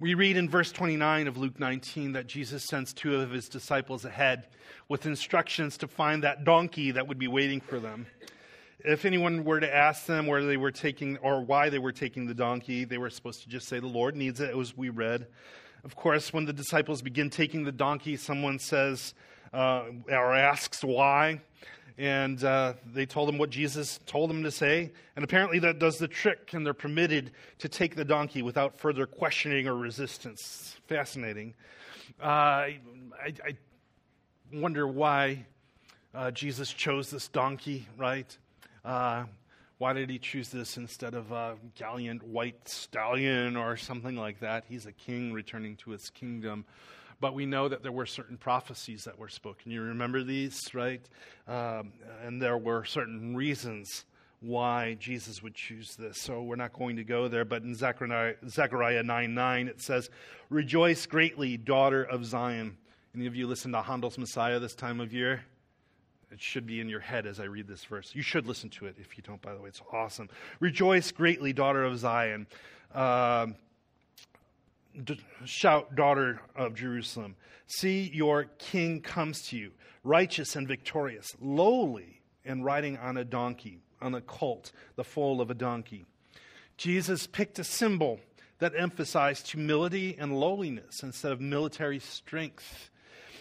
We 0.00 0.14
read 0.14 0.36
in 0.36 0.48
verse 0.48 0.70
29 0.70 1.26
of 1.26 1.36
Luke 1.36 1.58
19 1.58 2.12
that 2.12 2.28
Jesus 2.28 2.64
sends 2.64 2.92
two 2.92 3.16
of 3.16 3.30
his 3.30 3.48
disciples 3.48 4.04
ahead 4.04 4.46
with 4.88 5.06
instructions 5.06 5.76
to 5.78 5.88
find 5.88 6.22
that 6.22 6.44
donkey 6.44 6.92
that 6.92 7.08
would 7.08 7.18
be 7.18 7.26
waiting 7.26 7.60
for 7.60 7.80
them. 7.80 8.06
If 8.84 9.04
anyone 9.04 9.44
were 9.44 9.58
to 9.58 9.74
ask 9.74 10.06
them 10.06 10.28
where 10.28 10.44
they 10.44 10.56
were 10.56 10.70
taking 10.70 11.16
or 11.16 11.42
why 11.42 11.68
they 11.68 11.80
were 11.80 11.90
taking 11.90 12.26
the 12.26 12.34
donkey, 12.34 12.84
they 12.84 12.98
were 12.98 13.10
supposed 13.10 13.42
to 13.42 13.48
just 13.48 13.66
say, 13.66 13.80
The 13.80 13.88
Lord 13.88 14.14
needs 14.14 14.40
it, 14.40 14.56
as 14.56 14.76
we 14.76 14.88
read. 14.88 15.26
Of 15.82 15.96
course, 15.96 16.32
when 16.32 16.44
the 16.44 16.52
disciples 16.52 17.02
begin 17.02 17.28
taking 17.28 17.64
the 17.64 17.72
donkey, 17.72 18.16
someone 18.16 18.60
says 18.60 19.14
uh, 19.52 19.84
or 20.08 20.34
asks 20.34 20.84
why 20.84 21.40
and 21.98 22.42
uh, 22.44 22.74
they 22.86 23.04
told 23.04 23.28
him 23.28 23.38
what 23.38 23.50
Jesus 23.50 23.98
told 24.06 24.30
them 24.30 24.44
to 24.44 24.52
say. 24.52 24.92
And 25.16 25.24
apparently 25.24 25.58
that 25.58 25.80
does 25.80 25.98
the 25.98 26.06
trick, 26.06 26.54
and 26.54 26.64
they're 26.64 26.72
permitted 26.72 27.32
to 27.58 27.68
take 27.68 27.96
the 27.96 28.04
donkey 28.04 28.40
without 28.40 28.78
further 28.78 29.04
questioning 29.04 29.66
or 29.66 29.74
resistance. 29.74 30.76
Fascinating. 30.86 31.54
Uh, 32.22 32.24
I, 32.24 32.80
I, 33.44 33.56
wonder 34.52 34.86
why 34.86 35.44
uh, 36.14 36.30
Jesus 36.30 36.72
chose 36.72 37.10
this 37.10 37.28
donkey, 37.28 37.86
right? 37.98 38.38
Uh, 38.84 39.24
why 39.78 39.92
did 39.92 40.08
he 40.08 40.18
choose 40.18 40.48
this 40.48 40.76
instead 40.76 41.14
of 41.14 41.32
a 41.32 41.56
gallant 41.74 42.22
white 42.22 42.68
stallion 42.68 43.56
or 43.56 43.76
something 43.76 44.16
like 44.16 44.40
that? 44.40 44.64
He's 44.68 44.86
a 44.86 44.92
king 44.92 45.32
returning 45.32 45.76
to 45.76 45.90
his 45.90 46.10
kingdom. 46.10 46.64
But 47.20 47.34
we 47.34 47.46
know 47.46 47.68
that 47.68 47.82
there 47.82 47.92
were 47.92 48.06
certain 48.06 48.36
prophecies 48.36 49.04
that 49.04 49.18
were 49.18 49.28
spoken. 49.28 49.72
You 49.72 49.82
remember 49.82 50.22
these, 50.22 50.74
right? 50.74 51.02
Um, 51.46 51.92
and 52.24 52.40
there 52.40 52.56
were 52.56 52.84
certain 52.84 53.36
reasons 53.36 54.04
why 54.40 54.94
Jesus 55.00 55.42
would 55.42 55.54
choose 55.54 55.96
this. 55.96 56.20
So 56.20 56.42
we're 56.42 56.56
not 56.56 56.72
going 56.72 56.96
to 56.96 57.04
go 57.04 57.28
there, 57.28 57.44
but 57.44 57.62
in 57.62 57.74
Zechariah, 57.74 58.34
Zechariah 58.48 59.02
9 59.02 59.34
9, 59.34 59.68
it 59.68 59.82
says, 59.82 60.10
Rejoice 60.48 61.06
greatly, 61.06 61.56
daughter 61.56 62.04
of 62.04 62.24
Zion. 62.24 62.76
Any 63.14 63.26
of 63.26 63.34
you 63.34 63.46
listen 63.46 63.72
to 63.72 63.82
Handel's 63.82 64.18
Messiah 64.18 64.60
this 64.60 64.74
time 64.74 65.00
of 65.00 65.12
year? 65.12 65.44
It 66.30 66.40
should 66.40 66.66
be 66.66 66.80
in 66.80 66.88
your 66.88 67.00
head 67.00 67.26
as 67.26 67.40
I 67.40 67.44
read 67.44 67.66
this 67.66 67.84
verse. 67.84 68.14
You 68.14 68.22
should 68.22 68.46
listen 68.46 68.68
to 68.70 68.86
it 68.86 68.96
if 68.98 69.16
you 69.16 69.22
don't, 69.22 69.40
by 69.40 69.54
the 69.54 69.60
way. 69.60 69.70
It's 69.70 69.80
awesome. 69.92 70.28
Rejoice 70.60 71.10
greatly, 71.10 71.52
daughter 71.52 71.84
of 71.84 71.98
Zion. 71.98 72.46
D- 72.94 73.54
shout, 75.44 75.94
daughter 75.94 76.40
of 76.56 76.74
Jerusalem. 76.74 77.36
See, 77.66 78.10
your 78.12 78.44
king 78.58 79.00
comes 79.00 79.42
to 79.48 79.56
you, 79.56 79.72
righteous 80.02 80.56
and 80.56 80.66
victorious, 80.66 81.34
lowly 81.40 82.22
and 82.44 82.64
riding 82.64 82.96
on 82.96 83.16
a 83.16 83.24
donkey, 83.24 83.80
on 84.00 84.14
a 84.14 84.20
colt, 84.20 84.72
the 84.96 85.04
foal 85.04 85.40
of 85.40 85.50
a 85.50 85.54
donkey. 85.54 86.06
Jesus 86.76 87.26
picked 87.26 87.58
a 87.58 87.64
symbol 87.64 88.20
that 88.58 88.72
emphasized 88.76 89.50
humility 89.50 90.16
and 90.18 90.38
lowliness 90.38 91.02
instead 91.02 91.32
of 91.32 91.40
military 91.40 91.98
strength. 91.98 92.90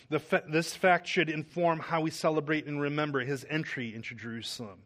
Fa- 0.10 0.44
this 0.50 0.76
fact 0.76 1.08
should 1.08 1.30
inform 1.30 1.80
how 1.80 2.02
we 2.02 2.12
celebrate 2.12 2.66
and 2.66 2.80
remember 2.80 3.22
his 3.22 3.46
entry 3.50 3.94
into 3.94 4.16
Jerusalem. 4.16 4.80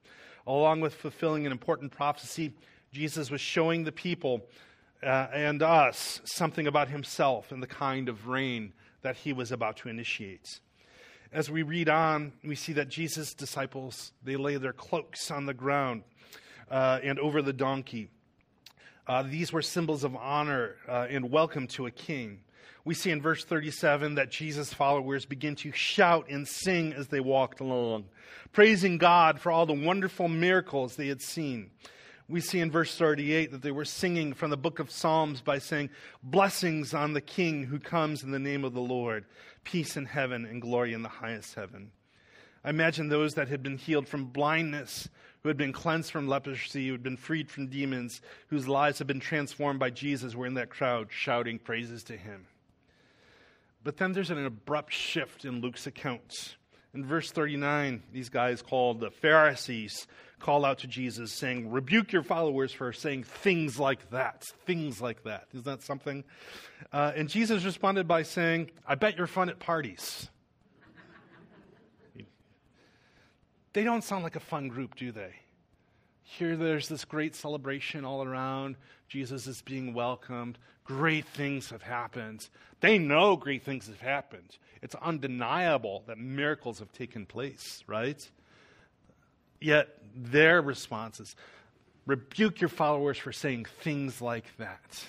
Along 0.48 0.82
with 0.82 0.94
fulfilling 0.96 1.46
an 1.46 1.52
important 1.52 1.92
prophecy, 1.92 2.54
Jesus 2.92 3.30
was 3.30 3.42
showing 3.42 3.84
the 3.84 3.92
people 3.92 4.42
uh, 5.04 5.28
and 5.34 5.62
us 5.62 6.22
something 6.26 6.68
about 6.68 6.90
himself 6.90 7.52
and 7.52 7.62
the 7.62 7.68
kind 7.68 8.10
of 8.10 8.28
reign 8.28 8.74
that 9.02 9.18
he 9.18 9.34
was 9.34 9.52
about 9.52 9.78
to 9.78 9.90
initiate. 9.90 10.60
As 11.34 11.50
we 11.50 11.64
read 11.64 11.90
on, 11.90 12.34
we 12.44 12.56
see 12.56 12.74
that 12.74 12.90
Jesus' 12.90 13.34
disciples, 13.34 14.12
they 14.24 14.36
lay 14.36 14.58
their 14.58 14.74
cloaks 14.74 15.32
on 15.32 15.46
the 15.46 15.54
ground 15.54 16.04
uh, 16.70 17.00
and 17.04 17.20
over 17.20 17.42
the 17.42 17.54
donkey. 17.54 18.10
Uh, 19.08 19.24
these 19.24 19.52
were 19.52 19.62
symbols 19.62 20.04
of 20.04 20.16
honor 20.16 20.76
uh, 20.88 21.08
and 21.10 21.32
welcome 21.32 21.68
to 21.68 21.86
a 21.86 21.92
king 21.92 22.42
we 22.84 22.94
see 22.96 23.12
in 23.12 23.22
verse 23.22 23.44
37 23.44 24.16
that 24.16 24.32
Jesus' 24.32 24.74
followers 24.74 25.26
begin 25.26 25.56
to 25.58 25.72
shout 25.72 26.28
and 26.30 26.48
sing 26.48 26.94
as 26.94 27.08
they 27.08 27.20
walked 27.20 27.60
along, 27.60 28.06
praising 28.54 28.98
God 28.98 29.40
for 29.40 29.52
all 29.52 29.66
the 29.66 29.74
wonderful 29.74 30.28
miracles 30.28 30.96
they 30.96 31.08
had 31.08 31.22
seen. 31.22 31.70
We 32.32 32.40
see 32.40 32.62
in 32.62 32.72
verse 32.72 32.96
38 32.96 33.52
that 33.52 33.62
they 33.62 33.72
were 33.72 33.84
singing 33.84 34.32
from 34.32 34.52
the 34.52 34.58
book 34.58 34.80
of 34.80 34.90
Psalms 34.90 35.42
by 35.42 35.60
saying, 35.60 35.90
Blessings 36.24 36.94
on 36.94 37.12
the 37.12 37.20
King 37.20 37.64
who 37.64 37.78
comes 37.78 38.24
in 38.24 38.32
the 38.32 38.40
name 38.40 38.64
of 38.64 38.74
the 38.74 38.80
Lord, 38.80 39.26
peace 39.66 39.98
in 39.98 40.06
heaven 40.06 40.46
and 40.46 40.62
glory 40.62 40.94
in 40.94 41.02
the 41.02 41.10
highest 41.10 41.56
heaven. 41.56 41.92
I 42.64 42.70
imagine 42.70 43.10
those 43.10 43.34
that 43.34 43.50
had 43.50 43.62
been 43.62 43.78
healed 43.78 44.08
from 44.08 44.28
blindness, 44.28 45.10
who 45.44 45.50
had 45.50 45.58
been 45.58 45.74
cleansed 45.74 46.10
from 46.10 46.30
leprosy, 46.30 46.88
who 46.88 46.94
had 46.94 47.04
been 47.04 47.18
freed 47.18 47.50
from 47.50 47.68
demons, 47.68 48.22
whose 48.48 48.66
lives 48.66 49.00
had 49.00 49.08
been 49.08 49.20
transformed 49.20 49.82
by 49.82 49.90
Jesus, 49.90 50.34
were 50.34 50.48
in 50.48 50.54
that 50.54 50.70
crowd 50.70 51.10
shouting 51.12 51.60
praises 51.60 52.02
to 52.06 52.16
him. 52.16 52.48
But 53.84 53.98
then 53.98 54.14
there's 54.14 54.32
an 54.32 54.46
abrupt 54.46 54.94
shift 54.94 55.44
in 55.44 55.60
Luke's 55.60 55.86
accounts. 55.86 56.56
In 56.94 57.06
verse 57.06 57.30
39, 57.32 58.04
these 58.14 58.30
guys 58.30 58.62
called 58.62 59.02
the 59.02 59.12
Pharisees 59.12 60.08
call 60.42 60.66
out 60.66 60.80
to 60.80 60.88
Jesus 60.88 61.32
saying, 61.32 61.72
Rebuke 61.72 62.12
your 62.12 62.24
followers 62.24 62.72
for 62.72 62.92
saying 62.92 63.24
things 63.24 63.80
like 63.80 64.10
that. 64.10 64.44
Things 64.66 65.02
like 65.02 65.24
that. 65.24 65.48
Isn't 65.54 65.66
that 65.66 65.84
something? 65.84 66.24
Uh, 66.92 67.12
and 67.16 67.30
Jesus 67.30 67.64
responded 67.64 68.08
by 68.08 68.24
saying, 68.24 68.72
I 68.86 68.96
bet 68.96 69.18
you're 69.18 69.28
fun 69.28 69.50
at 69.50 69.60
parties. 69.60 70.30
they 73.74 73.84
don't 73.84 74.04
sound 74.04 74.24
like 74.24 74.36
a 74.36 74.42
fun 74.42 74.68
group, 74.68 74.96
do 74.96 75.12
they? 75.12 75.34
Here, 76.24 76.56
there's 76.56 76.88
this 76.88 77.06
great 77.06 77.36
celebration 77.36 78.06
all 78.06 78.24
around. 78.24 78.78
Jesus 79.08 79.48
is 79.48 79.62
being 79.62 79.94
welcomed. 79.94 80.58
Great 80.86 81.26
things 81.26 81.70
have 81.70 81.82
happened. 81.82 82.48
They 82.80 82.98
know 82.98 83.36
great 83.36 83.64
things 83.64 83.88
have 83.88 84.00
happened. 84.00 84.58
It's 84.82 84.96
undeniable 84.96 86.04
that 86.08 86.18
miracles 86.18 86.80
have 86.80 86.92
taken 86.92 87.26
place, 87.26 87.84
right? 87.86 88.30
Yet 89.62 89.90
their 90.16 90.62
response 90.62 91.20
is 91.20 91.36
rebuke 92.06 92.60
your 92.60 92.70
followers 92.70 93.18
for 93.18 93.32
saying 93.32 93.66
things 93.82 94.22
like 94.22 94.46
that. 94.58 95.06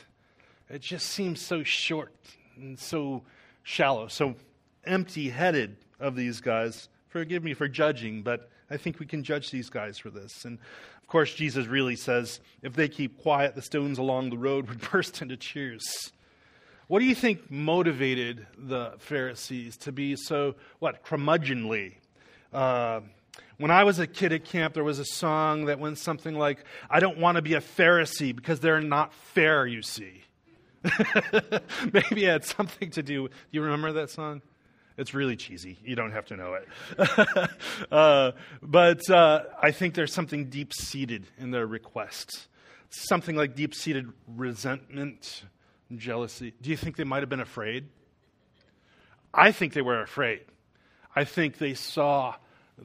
It 0.69 0.83
just 0.83 1.09
seems 1.09 1.41
so 1.41 1.63
short 1.63 2.15
and 2.57 2.79
so 2.79 3.23
shallow, 3.63 4.09
so 4.09 4.37
empty 4.85 5.31
headed 5.31 5.77
of 5.99 6.15
these 6.15 6.41
guys. 6.41 6.89
Forgive 7.09 7.43
me 7.43 7.55
for 7.55 7.67
judging, 7.67 8.23
but 8.23 8.51
I 8.71 8.77
think 8.77 8.99
we 8.99 9.07
can 9.07 9.23
judge 9.23 9.51
these 9.51 9.71
guys 9.71 9.99
for 9.99 10.11
this. 10.11 10.45
And 10.45 10.59
of 11.01 11.07
course, 11.09 11.35
Jesus 11.35 11.67
really 11.67 11.97
says 11.97 12.41
if 12.63 12.75
they 12.75 12.89
keep 12.89 13.21
quiet, 13.21 13.55
the 13.55 13.63
stones 13.63 13.99
along 13.99 14.31
the 14.31 14.39
road 14.39 14.69
would 14.69 14.81
burst 14.93 15.23
into 15.23 15.37
cheers. 15.37 16.13
What 16.89 16.99
do 16.99 17.07
you 17.07 17.15
think 17.15 17.51
motivated 17.51 18.47
the 18.59 18.95
Pharisees 18.99 19.77
to 19.79 19.93
be 19.93 20.17
so, 20.17 20.57
what, 20.79 21.05
curmudgeonly? 21.05 21.95
Uh, 22.53 23.01
when 23.59 23.71
I 23.71 23.85
was 23.85 23.99
a 23.99 24.07
kid 24.07 24.33
at 24.33 24.45
camp, 24.45 24.75
there 24.75 24.85
was 24.85 24.99
a 24.99 25.05
song 25.05 25.67
that 25.67 25.79
went 25.79 25.99
something 25.99 26.35
like, 26.35 26.65
I 26.91 27.01
don't 27.01 27.19
want 27.19 27.37
to 27.37 27.43
be 27.43 27.55
a 27.55 27.61
Pharisee 27.61 28.35
because 28.35 28.61
they're 28.61 28.81
not 28.81 29.15
fair, 29.15 29.67
you 29.67 29.83
see. 29.83 30.23
Maybe 31.93 32.25
it 32.25 32.29
had 32.29 32.45
something 32.45 32.91
to 32.91 33.03
do. 33.03 33.29
Do 33.29 33.35
you 33.53 33.63
remember 33.63 33.93
that 33.93 34.11
song? 34.11 34.43
It's 34.97 35.15
really 35.15 35.37
cheesy. 35.37 35.79
You 35.85 35.97
don't 35.97 36.13
have 36.13 36.27
to 36.27 36.37
know 36.37 36.55
it. 36.55 37.51
uh, 37.93 38.33
but 38.63 39.09
uh, 39.09 39.45
I 39.61 39.71
think 39.71 39.95
there's 39.95 40.13
something 40.13 40.51
deep 40.51 40.75
seated 40.75 41.27
in 41.39 41.51
their 41.51 41.67
requests. 41.67 42.49
Something 42.91 43.37
like 43.37 43.55
deep 43.55 43.75
seated 43.75 44.09
resentment, 44.27 45.45
jealousy. 45.97 46.53
Do 46.61 46.69
you 46.69 46.77
think 46.77 46.97
they 46.97 47.05
might 47.05 47.21
have 47.21 47.31
been 47.31 47.41
afraid? 47.41 47.89
I 49.33 49.53
think 49.53 49.73
they 49.73 49.83
were 49.83 50.03
afraid. 50.03 50.43
I 51.17 51.25
think 51.25 51.59
they 51.59 51.75
saw 51.75 52.35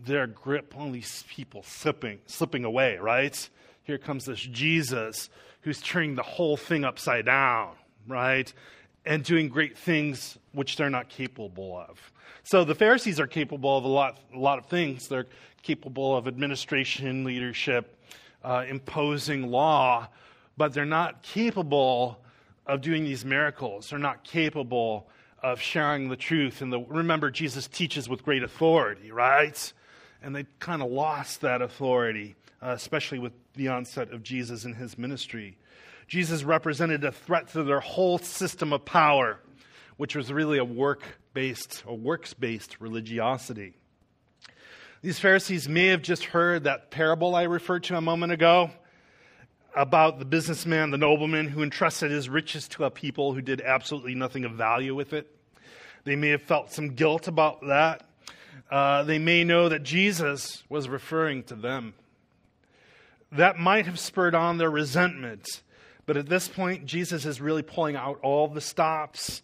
their 0.06 0.28
grip 0.28 0.76
on 0.78 0.92
these 0.92 1.24
people 1.30 1.64
slipping, 1.64 2.20
slipping 2.26 2.64
away, 2.64 2.98
right? 2.98 3.50
Here 3.84 3.98
comes 3.98 4.26
this 4.26 4.40
Jesus 4.40 5.30
who's 5.62 5.82
turning 5.82 6.16
the 6.16 6.24
whole 6.24 6.58
thing 6.58 6.84
upside 6.86 7.26
down, 7.26 7.74
right? 8.08 8.54
and 9.08 9.24
doing 9.24 9.48
great 9.48 9.78
things 9.78 10.38
which 10.52 10.76
they're 10.76 10.90
not 10.90 11.08
capable 11.08 11.78
of. 11.78 12.12
So 12.44 12.66
the 12.66 12.76
Pharisees 12.76 13.20
are 13.20 13.28
capable 13.28 13.78
of 13.78 13.86
a 13.86 13.88
lot, 13.88 14.20
a 14.36 14.38
lot 14.38 14.60
of 14.60 14.66
things. 14.66 15.08
They're 15.08 15.28
capable 15.64 16.16
of 16.16 16.28
administration, 16.28 17.24
leadership, 17.24 17.98
uh, 18.44 18.66
imposing 18.68 19.50
law, 19.50 20.10
but 20.58 20.74
they're 20.74 20.86
not 20.86 21.24
capable 21.24 22.20
of 22.66 22.82
doing 22.82 23.06
these 23.06 23.24
miracles. 23.24 23.90
They're 23.90 24.00
not 24.00 24.26
capable 24.26 25.08
of 25.42 25.62
sharing 25.62 26.10
the 26.10 26.18
truth. 26.18 26.62
And 26.62 26.72
the, 26.72 26.80
remember, 26.80 27.32
Jesus 27.32 27.68
teaches 27.68 28.10
with 28.10 28.24
great 28.24 28.44
authority, 28.44 29.12
right? 29.12 29.74
And 30.22 30.36
they 30.36 30.46
kind 30.60 30.82
of 30.82 30.92
lost 30.92 31.42
that 31.42 31.62
authority, 31.62 32.36
uh, 32.62 32.70
especially 32.70 33.20
with 33.20 33.34
the 33.56 33.68
onset 33.70 34.12
of 34.12 34.24
Jesus 34.24 34.66
and 34.66 34.76
his 34.76 34.98
ministry. 34.98 35.58
Jesus 36.08 36.44
represented 36.44 37.04
a 37.04 37.12
threat 37.12 37.50
to 37.50 37.64
their 37.64 37.80
whole 37.80 38.18
system 38.18 38.72
of 38.72 38.86
power, 38.86 39.40
which 39.98 40.16
was 40.16 40.32
really 40.32 40.58
a 40.58 40.66
work 40.66 41.04
based 41.34 41.84
or 41.86 41.98
works 41.98 42.34
based 42.34 42.80
religiosity. 42.80 43.74
These 45.02 45.20
Pharisees 45.20 45.70
may 45.70 45.88
have 45.88 46.02
just 46.02 46.24
heard 46.24 46.64
that 46.64 46.90
parable 46.90 47.36
I 47.36 47.44
referred 47.44 47.84
to 47.86 47.98
a 47.98 48.02
moment 48.02 48.32
ago 48.32 48.72
about 49.76 50.18
the 50.18 50.26
businessman, 50.26 50.90
the 50.90 50.98
nobleman 50.98 51.48
who 51.48 51.62
entrusted 51.62 52.10
his 52.10 52.28
riches 52.28 52.68
to 52.70 52.86
a 52.86 52.90
people 52.90 53.34
who 53.34 53.42
did 53.42 53.62
absolutely 53.62 54.16
nothing 54.16 54.44
of 54.44 54.54
value 54.54 54.96
with 54.96 55.14
it. 55.14 55.32
They 56.04 56.16
may 56.16 56.30
have 56.30 56.42
felt 56.42 56.72
some 56.72 56.96
guilt 56.96 57.28
about 57.28 57.62
that. 57.68 58.07
Uh, 58.70 59.04
they 59.04 59.20
may 59.20 59.44
know 59.44 59.70
that 59.70 59.84
Jesus 59.84 60.64
was 60.70 60.90
referring 60.90 61.44
to 61.44 61.56
them. 61.56 61.94
That 63.32 63.58
might 63.58 63.86
have 63.86 64.00
spurred 64.00 64.36
on 64.36 64.58
their 64.58 64.72
resentment 64.72 65.62
but 66.08 66.16
at 66.16 66.28
this 66.28 66.48
point, 66.48 66.86
Jesus 66.86 67.26
is 67.26 67.40
really 67.40 67.62
pulling 67.62 67.98
out 67.98 68.20
all 68.24 68.48
the 68.48 68.62
stops 68.62 69.44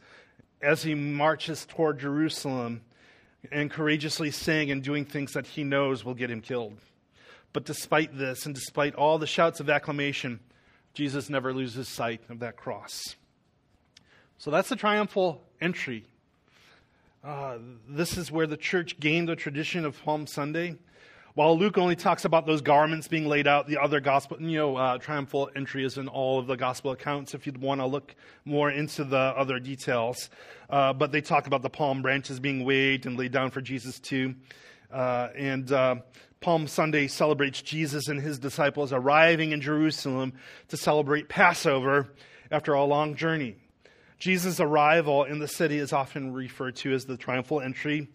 as 0.61 0.81
he 0.81 0.95
marches 0.95 1.65
toward 1.65 1.99
Jerusalem 1.99 2.81
and 3.51 3.69
courageously 3.69 4.31
saying 4.31 4.71
and 4.71 4.81
doing 4.81 5.03
things 5.03 5.33
that 5.33 5.45
he 5.45 5.65
knows 5.65 6.05
will 6.05 6.13
get 6.13 6.31
him 6.31 6.39
killed. 6.39 6.77
But 7.51 7.65
despite 7.65 8.17
this, 8.17 8.45
and 8.45 8.55
despite 8.55 8.95
all 8.95 9.19
the 9.19 9.27
shouts 9.27 9.59
of 9.59 9.69
acclamation, 9.69 10.39
Jesus 10.93 11.29
never 11.29 11.53
loses 11.53 11.89
sight 11.89 12.21
of 12.29 12.39
that 12.39 12.55
cross. 12.55 13.17
So 14.37 14.49
that's 14.49 14.69
the 14.69 14.77
triumphal 14.77 15.43
entry. 15.59 16.05
Uh, 17.23 17.57
this 17.87 18.17
is 18.17 18.29
where 18.33 18.45
the 18.45 18.57
church 18.57 18.99
gained 18.99 19.29
the 19.29 19.35
tradition 19.35 19.85
of 19.85 19.97
Palm 20.03 20.27
Sunday. 20.27 20.75
While 21.35 21.57
Luke 21.57 21.77
only 21.77 21.95
talks 21.95 22.25
about 22.25 22.45
those 22.45 22.61
garments 22.61 23.07
being 23.07 23.27
laid 23.27 23.47
out, 23.47 23.65
the 23.65 23.81
other 23.81 24.01
gospel, 24.01 24.41
you 24.41 24.57
know, 24.57 24.75
uh, 24.75 24.97
triumphal 24.97 25.49
entry 25.55 25.85
is 25.85 25.97
in 25.97 26.09
all 26.09 26.37
of 26.37 26.47
the 26.47 26.57
gospel 26.57 26.91
accounts 26.91 27.33
if 27.33 27.45
you'd 27.45 27.57
want 27.57 27.79
to 27.79 27.87
look 27.87 28.13
more 28.43 28.69
into 28.69 29.05
the 29.05 29.17
other 29.17 29.57
details. 29.57 30.29
Uh, 30.69 30.91
but 30.91 31.13
they 31.13 31.21
talk 31.21 31.47
about 31.47 31.61
the 31.61 31.69
palm 31.69 32.01
branches 32.01 32.41
being 32.41 32.65
waved 32.65 33.05
and 33.05 33.17
laid 33.17 33.31
down 33.31 33.51
for 33.51 33.61
Jesus 33.61 34.01
too. 34.01 34.35
Uh, 34.91 35.29
and 35.33 35.71
uh, 35.71 35.95
Palm 36.41 36.67
Sunday 36.67 37.07
celebrates 37.07 37.61
Jesus 37.61 38.09
and 38.09 38.19
his 38.19 38.37
disciples 38.37 38.91
arriving 38.91 39.53
in 39.53 39.61
Jerusalem 39.61 40.33
to 40.67 40.75
celebrate 40.75 41.29
Passover 41.29 42.09
after 42.51 42.73
a 42.73 42.83
long 42.83 43.15
journey. 43.15 43.55
Jesus' 44.23 44.61
arrival 44.61 45.25
in 45.25 45.39
the 45.39 45.49
city 45.49 45.79
is 45.79 45.91
often 45.91 46.31
referred 46.31 46.77
to 46.77 46.93
as 46.93 47.03
the 47.03 47.17
triumphal 47.17 47.59
entry. 47.59 48.07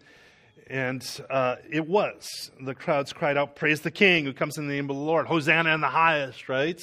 And 0.65 1.07
uh, 1.29 1.57
it 1.71 1.87
was. 1.87 2.49
The 2.59 2.73
crowds 2.73 3.13
cried 3.13 3.37
out, 3.37 3.55
Praise 3.55 3.81
the 3.81 3.91
King 3.91 4.25
who 4.25 4.33
comes 4.33 4.57
in 4.57 4.67
the 4.67 4.73
name 4.73 4.89
of 4.89 4.95
the 4.95 5.03
Lord. 5.03 5.27
Hosanna 5.27 5.71
in 5.71 5.81
the 5.81 5.87
highest, 5.87 6.49
right? 6.49 6.81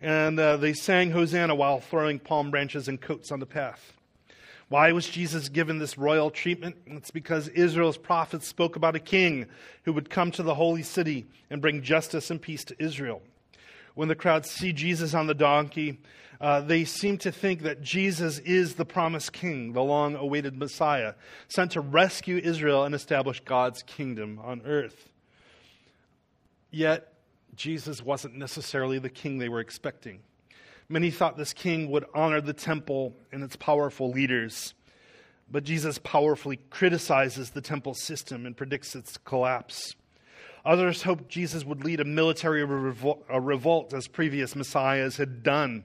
And 0.00 0.40
uh, 0.40 0.56
they 0.56 0.72
sang 0.72 1.10
Hosanna 1.10 1.54
while 1.54 1.80
throwing 1.80 2.18
palm 2.18 2.50
branches 2.50 2.88
and 2.88 2.98
coats 2.98 3.30
on 3.30 3.40
the 3.40 3.46
path. 3.46 3.92
Why 4.70 4.90
was 4.92 5.06
Jesus 5.06 5.50
given 5.50 5.78
this 5.78 5.98
royal 5.98 6.30
treatment? 6.30 6.76
It's 6.86 7.10
because 7.10 7.48
Israel's 7.48 7.98
prophets 7.98 8.48
spoke 8.48 8.74
about 8.74 8.96
a 8.96 9.00
king 9.00 9.48
who 9.82 9.92
would 9.92 10.08
come 10.08 10.30
to 10.30 10.42
the 10.42 10.54
holy 10.54 10.82
city 10.82 11.26
and 11.50 11.60
bring 11.60 11.82
justice 11.82 12.30
and 12.30 12.40
peace 12.40 12.64
to 12.64 12.82
Israel. 12.82 13.20
When 13.96 14.08
the 14.08 14.14
crowds 14.14 14.50
see 14.50 14.74
Jesus 14.74 15.14
on 15.14 15.26
the 15.26 15.34
donkey, 15.34 15.98
uh, 16.38 16.60
they 16.60 16.84
seem 16.84 17.16
to 17.16 17.32
think 17.32 17.62
that 17.62 17.80
Jesus 17.80 18.38
is 18.40 18.74
the 18.74 18.84
promised 18.84 19.32
king, 19.32 19.72
the 19.72 19.82
long 19.82 20.16
awaited 20.16 20.58
Messiah, 20.58 21.14
sent 21.48 21.72
to 21.72 21.80
rescue 21.80 22.36
Israel 22.36 22.84
and 22.84 22.94
establish 22.94 23.40
God's 23.40 23.82
kingdom 23.82 24.38
on 24.44 24.60
earth. 24.66 25.08
Yet, 26.70 27.10
Jesus 27.54 28.02
wasn't 28.02 28.36
necessarily 28.36 28.98
the 28.98 29.08
king 29.08 29.38
they 29.38 29.48
were 29.48 29.60
expecting. 29.60 30.20
Many 30.90 31.10
thought 31.10 31.38
this 31.38 31.54
king 31.54 31.90
would 31.90 32.04
honor 32.14 32.42
the 32.42 32.52
temple 32.52 33.16
and 33.32 33.42
its 33.42 33.56
powerful 33.56 34.10
leaders. 34.10 34.74
But 35.50 35.64
Jesus 35.64 35.96
powerfully 35.96 36.58
criticizes 36.68 37.48
the 37.48 37.62
temple 37.62 37.94
system 37.94 38.44
and 38.44 38.54
predicts 38.54 38.94
its 38.94 39.16
collapse. 39.16 39.94
Others 40.66 41.04
hoped 41.04 41.28
Jesus 41.28 41.64
would 41.64 41.84
lead 41.84 42.00
a 42.00 42.04
military 42.04 42.64
revolt, 42.64 43.24
a 43.28 43.40
revolt 43.40 43.94
as 43.94 44.08
previous 44.08 44.56
messiahs 44.56 45.16
had 45.16 45.44
done. 45.44 45.84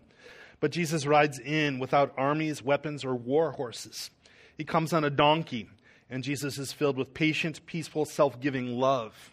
But 0.60 0.72
Jesus 0.72 1.06
rides 1.06 1.38
in 1.38 1.78
without 1.78 2.14
armies, 2.18 2.64
weapons, 2.64 3.06
or 3.06 3.14
war 3.14 3.52
horses. 3.52 4.10
He 4.58 4.64
comes 4.64 4.92
on 4.92 5.04
a 5.04 5.12
donkey, 5.12 5.70
and 6.10 6.24
Jesus 6.24 6.58
is 6.58 6.74
filled 6.74 6.98
with 6.98 7.14
patient, 7.14 7.64
peaceful, 7.68 8.06
self 8.06 8.42
giving 8.42 8.80
love. 8.80 9.32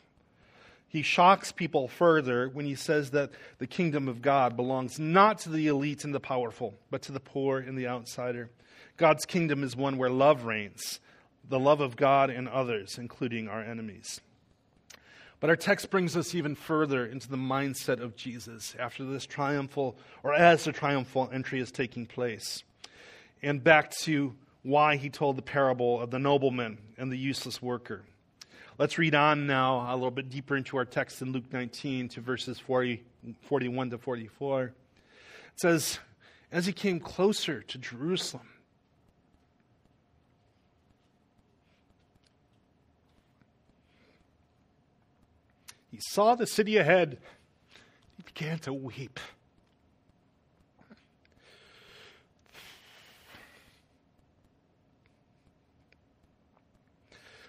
He 0.87 1.01
shocks 1.01 1.51
people 1.51 1.89
further 1.89 2.51
when 2.51 2.67
he 2.67 2.75
says 2.75 3.11
that 3.13 3.31
the 3.57 3.67
kingdom 3.67 4.07
of 4.07 4.21
God 4.21 4.55
belongs 4.55 4.99
not 4.99 5.39
to 5.41 5.49
the 5.49 5.69
elite 5.69 6.05
and 6.05 6.15
the 6.15 6.21
powerful, 6.21 6.75
but 6.91 7.01
to 7.03 7.13
the 7.13 7.21
poor 7.21 7.59
and 7.59 7.77
the 7.77 7.89
outsider. 7.89 8.51
God's 8.99 9.25
kingdom 9.25 9.65
is 9.65 9.75
one 9.75 9.97
where 9.97 10.11
love 10.11 10.45
reigns, 10.45 11.01
the 11.49 11.59
love 11.59 11.81
of 11.81 11.97
God 11.97 12.29
and 12.29 12.49
others, 12.49 12.99
including 12.99 13.49
our 13.49 13.63
enemies. 13.63 14.21
But 15.41 15.51
our 15.51 15.57
text 15.57 15.91
brings 15.91 16.17
us 16.17 16.35
even 16.35 16.55
further 16.55 17.07
into 17.07 17.29
the 17.29 17.37
mindset 17.37 18.01
of 18.01 18.17
Jesus 18.17 18.75
after 18.79 19.05
this 19.05 19.25
triumphal, 19.25 19.97
or 20.23 20.35
as 20.35 20.65
the 20.65 20.73
triumphal 20.73 21.31
entry 21.33 21.61
is 21.61 21.71
taking 21.71 22.07
place, 22.07 22.65
and 23.43 23.63
back 23.63 23.91
to 24.03 24.35
why 24.63 24.97
he 24.97 25.11
told 25.11 25.37
the 25.37 25.43
parable 25.43 26.01
of 26.01 26.11
the 26.11 26.19
nobleman 26.19 26.79
and 26.97 27.13
the 27.13 27.17
useless 27.17 27.63
worker. 27.63 28.03
Let's 28.79 28.99
read 28.99 29.15
on 29.15 29.47
now 29.47 29.93
a 29.93 29.95
little 29.95 30.11
bit 30.11 30.29
deeper 30.29 30.57
into 30.57 30.77
our 30.77 30.85
text 30.85 31.23
in 31.23 31.33
Luke 31.33 31.53
19 31.53 32.09
to 32.11 32.21
verses 32.21 32.59
40, 32.59 33.03
41 33.43 33.91
to 33.91 33.99
44. 33.99 34.65
It 34.65 34.73
says, 35.57 35.99
As 36.51 36.67
he 36.67 36.73
came 36.73 36.99
closer 36.99 37.63
to 37.63 37.79
Jerusalem, 37.79 38.49
He 45.99 46.03
saw 46.03 46.37
the 46.37 46.47
city 46.47 46.77
ahead. 46.77 47.19
He 48.17 48.23
began 48.23 48.61
to 48.61 48.73
weep. 48.73 49.19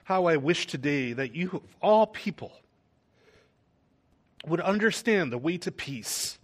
How 0.04 0.26
I 0.26 0.38
wish 0.38 0.66
today 0.66 1.14
that 1.14 1.36
you, 1.36 1.62
of 1.64 1.76
all 1.80 2.08
people, 2.08 2.52
would 4.48 4.62
understand 4.62 5.32
the 5.32 5.38
way 5.38 5.60
to 5.60 5.72
peace, 5.72 6.40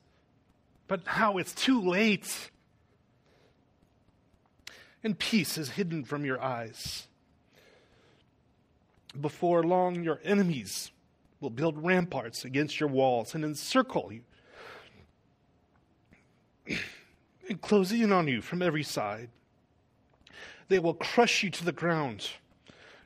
but 0.87 1.01
how 1.05 1.39
it's 1.39 1.55
too 1.55 1.81
late. 1.81 2.51
And 5.03 5.17
peace 5.17 5.57
is 5.57 5.71
hidden 5.71 6.03
from 6.03 6.23
your 6.23 6.39
eyes. 6.39 7.07
Before 9.19 9.63
long, 9.63 10.03
your 10.03 10.19
enemies 10.23 10.91
will 11.45 11.51
build 11.51 11.77
ramparts 11.85 12.43
against 12.43 12.79
your 12.79 12.89
walls 12.89 13.35
and 13.35 13.45
encircle 13.45 14.11
you 14.11 14.23
and 17.47 17.61
close 17.61 17.91
in 17.91 18.11
on 18.11 18.27
you 18.27 18.41
from 18.41 18.63
every 18.63 18.81
side. 18.81 19.29
They 20.69 20.79
will 20.79 20.95
crush 20.95 21.43
you 21.43 21.51
to 21.51 21.63
the 21.63 21.71
ground 21.71 22.31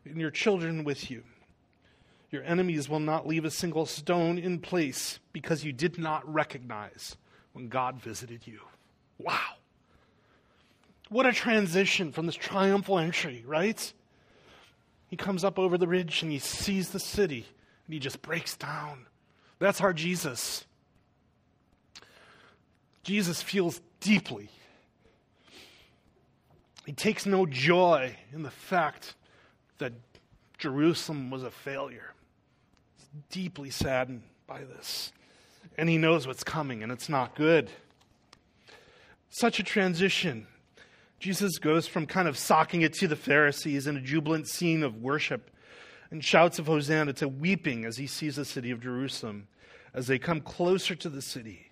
and 0.06 0.22
your 0.22 0.32
children 0.32 0.86
with 0.86 1.12
you. 1.12 1.24
Your 2.32 2.44
enemies 2.44 2.88
will 2.88 3.02
not 3.02 3.28
leave 3.28 3.44
a 3.44 3.52
single 3.52 3.86
stone 3.86 4.38
in 4.38 4.60
place 4.60 5.20
because 5.34 5.66
you 5.66 5.74
did 5.74 5.98
not 5.98 6.26
recognize 6.34 7.18
when 7.52 7.68
God 7.68 8.02
visited 8.02 8.48
you. 8.48 8.62
Wow. 9.18 9.58
What 11.10 11.26
a 11.26 11.34
transition 11.34 12.14
from 12.14 12.26
this 12.26 12.36
triumphal 12.36 13.00
entry, 13.00 13.44
right? 13.46 13.92
He 15.08 15.18
comes 15.18 15.44
up 15.44 15.60
over 15.60 15.78
the 15.78 15.88
ridge 15.88 16.24
and 16.24 16.32
he 16.32 16.40
sees 16.40 16.92
the 16.92 17.02
city 17.02 17.46
and 17.90 17.96
he 17.96 18.00
just 18.00 18.22
breaks 18.22 18.56
down. 18.56 19.08
That's 19.58 19.82
our 19.82 19.94
Jesus. 19.94 20.64
Jesus 23.02 23.42
feels 23.42 23.82
deeply. 24.00 24.52
He 26.86 26.94
takes 26.94 27.26
no 27.26 27.48
joy 27.48 28.16
in 28.32 28.44
the 28.44 28.52
fact 28.52 29.16
that 29.80 29.94
Jerusalem 30.60 31.32
was 31.32 31.42
a 31.42 31.50
failure. 31.50 32.14
He's 32.96 33.08
deeply 33.32 33.72
saddened 33.72 34.22
by 34.46 34.60
this. 34.60 35.12
And 35.76 35.90
he 35.90 35.98
knows 35.98 36.28
what's 36.28 36.44
coming, 36.44 36.84
and 36.84 36.92
it's 36.92 37.10
not 37.10 37.34
good. 37.34 37.72
Such 39.32 39.60
a 39.60 39.64
transition. 39.64 40.46
Jesus 41.20 41.58
goes 41.58 41.88
from 41.88 42.06
kind 42.06 42.28
of 42.28 42.38
socking 42.38 42.84
it 42.84 42.94
to 43.00 43.08
the 43.08 43.16
Pharisees 43.16 43.88
in 43.88 43.98
a 43.98 44.02
jubilant 44.02 44.48
scene 44.48 44.84
of 44.84 45.02
worship 45.02 45.50
and 46.12 46.24
shouts 46.24 46.60
of 46.60 46.68
Hosanna 46.68 47.14
to 47.14 47.28
weeping 47.28 47.86
as 47.86 47.98
he 47.98 48.08
sees 48.08 48.36
the 48.36 48.46
city 48.46 48.72
of 48.72 48.82
Jerusalem 48.82 49.48
as 49.94 50.08
they 50.08 50.20
come 50.20 50.42
closer 50.42 50.96
to 50.96 51.10
the 51.10 51.22
city. 51.22 51.70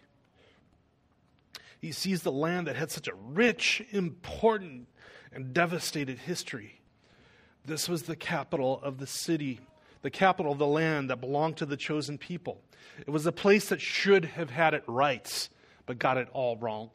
He 1.79 1.91
sees 1.91 2.23
the 2.23 2.31
land 2.31 2.67
that 2.67 2.75
had 2.75 2.91
such 2.91 3.07
a 3.07 3.13
rich, 3.13 3.83
important, 3.91 4.87
and 5.31 5.53
devastated 5.53 6.17
history. 6.19 6.81
This 7.65 7.87
was 7.87 8.03
the 8.03 8.15
capital 8.15 8.79
of 8.81 8.97
the 8.97 9.07
city, 9.07 9.59
the 10.01 10.09
capital 10.09 10.51
of 10.51 10.57
the 10.57 10.65
land 10.65 11.09
that 11.09 11.21
belonged 11.21 11.57
to 11.57 11.65
the 11.65 11.77
chosen 11.77 12.17
people. 12.17 12.61
It 12.99 13.09
was 13.09 13.25
a 13.25 13.31
place 13.31 13.69
that 13.69 13.81
should 13.81 14.25
have 14.25 14.49
had 14.49 14.73
it 14.73 14.83
right, 14.87 15.49
but 15.85 15.99
got 15.99 16.17
it 16.17 16.29
all 16.33 16.57
wrong. 16.57 16.89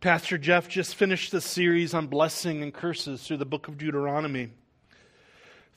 Pastor 0.00 0.38
Jeff 0.38 0.68
just 0.68 0.94
finished 0.94 1.32
the 1.32 1.40
series 1.40 1.92
on 1.92 2.06
blessing 2.06 2.62
and 2.62 2.72
curses 2.72 3.26
through 3.26 3.36
the 3.38 3.44
book 3.44 3.68
of 3.68 3.76
Deuteronomy. 3.76 4.50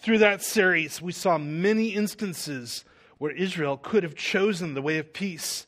Through 0.03 0.17
that 0.17 0.43
series, 0.43 1.01
we 1.01 1.13
saw 1.13 1.37
many 1.37 1.91
instances 1.91 2.83
where 3.19 3.31
Israel 3.31 3.77
could 3.77 4.03
have 4.03 4.15
chosen 4.15 4.73
the 4.73 4.81
way 4.81 4.97
of 4.97 5.13
peace, 5.13 5.65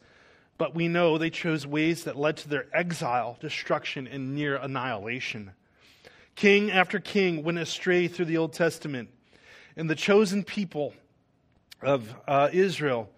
but 0.57 0.75
we 0.75 0.89
know 0.89 1.17
they 1.17 1.29
chose 1.29 1.65
ways 1.65 2.03
that 2.03 2.17
led 2.17 2.35
to 2.37 2.49
their 2.49 2.65
exile, 2.73 3.37
destruction, 3.39 4.07
and 4.07 4.35
near 4.35 4.57
annihilation. 4.57 5.51
King 6.35 6.69
after 6.69 6.99
king 6.99 7.45
went 7.45 7.59
astray 7.59 8.09
through 8.09 8.25
the 8.25 8.35
Old 8.35 8.51
Testament, 8.51 9.07
and 9.77 9.89
the 9.89 9.95
chosen 9.95 10.43
people 10.43 10.93
of 11.81 12.13
uh, 12.27 12.49
Israel 12.51 13.09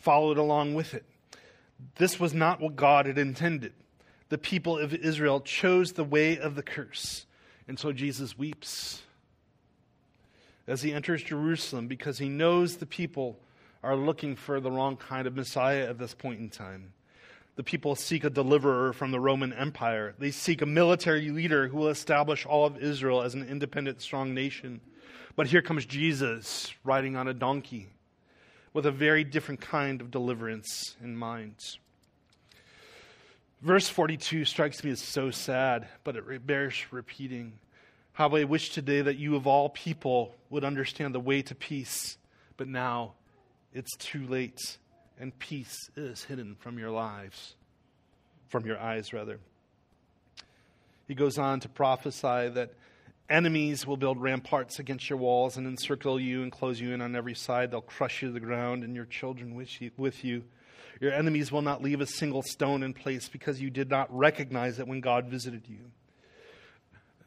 followed 0.00 0.38
along 0.38 0.74
with 0.74 0.92
it. 0.92 1.04
This 1.98 2.18
was 2.18 2.34
not 2.34 2.60
what 2.60 2.74
God 2.74 3.06
had 3.06 3.16
intended. 3.16 3.74
The 4.28 4.38
people 4.38 4.76
of 4.80 4.92
Israel 4.92 5.40
chose 5.40 5.92
the 5.92 6.02
way 6.02 6.36
of 6.36 6.56
the 6.56 6.64
curse, 6.64 7.26
and 7.68 7.78
so 7.78 7.92
Jesus 7.92 8.36
weeps 8.36 9.04
as 10.66 10.82
he 10.82 10.92
enters 10.92 11.22
Jerusalem 11.22 11.88
because 11.88 12.18
he 12.18 12.28
knows 12.28 12.76
the 12.76 12.86
people 12.86 13.38
are 13.82 13.96
looking 13.96 14.34
for 14.34 14.60
the 14.60 14.70
wrong 14.70 14.96
kind 14.96 15.26
of 15.26 15.36
Messiah 15.36 15.88
at 15.88 15.98
this 15.98 16.14
point 16.14 16.40
in 16.40 16.48
time. 16.48 16.92
The 17.56 17.62
people 17.62 17.94
seek 17.94 18.24
a 18.24 18.30
deliverer 18.30 18.92
from 18.92 19.10
the 19.10 19.20
Roman 19.20 19.52
Empire. 19.52 20.14
They 20.18 20.32
seek 20.32 20.62
a 20.62 20.66
military 20.66 21.30
leader 21.30 21.68
who 21.68 21.76
will 21.76 21.88
establish 21.88 22.44
all 22.46 22.66
of 22.66 22.78
Israel 22.78 23.22
as 23.22 23.34
an 23.34 23.46
independent, 23.46 24.00
strong 24.00 24.34
nation. 24.34 24.80
But 25.36 25.46
here 25.46 25.62
comes 25.62 25.86
Jesus 25.86 26.74
riding 26.82 27.14
on 27.14 27.28
a 27.28 27.34
donkey 27.34 27.90
with 28.72 28.86
a 28.86 28.90
very 28.90 29.22
different 29.22 29.60
kind 29.60 30.00
of 30.00 30.10
deliverance 30.10 30.96
in 31.02 31.16
mind. 31.16 31.54
Verse 33.62 33.88
42 33.88 34.44
strikes 34.44 34.82
me 34.82 34.90
as 34.90 35.00
so 35.00 35.30
sad, 35.30 35.88
but 36.02 36.16
it 36.16 36.46
bears 36.46 36.74
repeating. 36.90 37.52
How 38.14 38.28
I 38.28 38.44
wish 38.44 38.70
today 38.70 39.02
that 39.02 39.16
you 39.16 39.34
of 39.34 39.48
all 39.48 39.68
people 39.68 40.36
would 40.48 40.62
understand 40.62 41.16
the 41.16 41.20
way 41.20 41.42
to 41.42 41.54
peace, 41.56 42.16
but 42.56 42.68
now 42.68 43.14
it's 43.72 43.96
too 43.96 44.24
late, 44.28 44.78
and 45.18 45.36
peace 45.40 45.90
is 45.96 46.22
hidden 46.22 46.54
from 46.54 46.78
your 46.78 46.90
lives, 46.90 47.56
from 48.46 48.66
your 48.66 48.78
eyes, 48.78 49.12
rather. 49.12 49.40
He 51.08 51.16
goes 51.16 51.38
on 51.38 51.58
to 51.58 51.68
prophesy 51.68 52.50
that 52.50 52.74
enemies 53.28 53.84
will 53.84 53.96
build 53.96 54.22
ramparts 54.22 54.78
against 54.78 55.10
your 55.10 55.18
walls 55.18 55.56
and 55.56 55.66
encircle 55.66 56.20
you 56.20 56.44
and 56.44 56.52
close 56.52 56.80
you 56.80 56.92
in 56.92 57.00
on 57.00 57.16
every 57.16 57.34
side. 57.34 57.72
They'll 57.72 57.80
crush 57.80 58.22
you 58.22 58.28
to 58.28 58.34
the 58.34 58.38
ground 58.38 58.84
and 58.84 58.94
your 58.94 59.06
children 59.06 59.56
with 59.56 60.24
you. 60.24 60.44
Your 61.00 61.12
enemies 61.12 61.50
will 61.50 61.62
not 61.62 61.82
leave 61.82 62.00
a 62.00 62.06
single 62.06 62.42
stone 62.42 62.84
in 62.84 62.94
place 62.94 63.28
because 63.28 63.60
you 63.60 63.70
did 63.70 63.90
not 63.90 64.16
recognize 64.16 64.78
it 64.78 64.86
when 64.86 65.00
God 65.00 65.26
visited 65.26 65.64
you. 65.68 65.90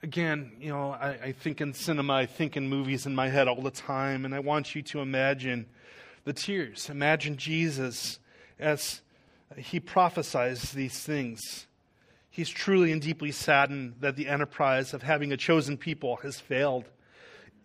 Again, 0.04 0.52
you 0.60 0.70
know, 0.70 0.92
I, 0.92 1.10
I 1.10 1.32
think 1.32 1.60
in 1.60 1.74
cinema, 1.74 2.14
I 2.14 2.26
think 2.28 2.56
in 2.56 2.70
movies 2.70 3.06
in 3.06 3.16
my 3.16 3.30
head 3.30 3.48
all 3.48 3.62
the 3.62 3.72
time, 3.72 4.26
and 4.26 4.36
I 4.36 4.40
want 4.40 4.76
you 4.76 4.82
to 4.84 5.00
imagine 5.00 5.66
the 6.24 6.34
tears. 6.34 6.90
Imagine 6.90 7.38
Jesus 7.38 8.20
as 8.60 9.02
he 9.56 9.80
prophesies 9.80 10.72
these 10.72 11.00
things. 11.00 11.68
He's 12.30 12.50
truly 12.50 12.92
and 12.92 13.02
deeply 13.02 13.32
saddened 13.32 13.96
that 14.02 14.16
the 14.16 14.28
enterprise 14.28 14.94
of 14.94 15.02
having 15.02 15.32
a 15.32 15.38
chosen 15.38 15.78
people 15.78 16.18
has 16.18 16.40
failed. 16.40 16.86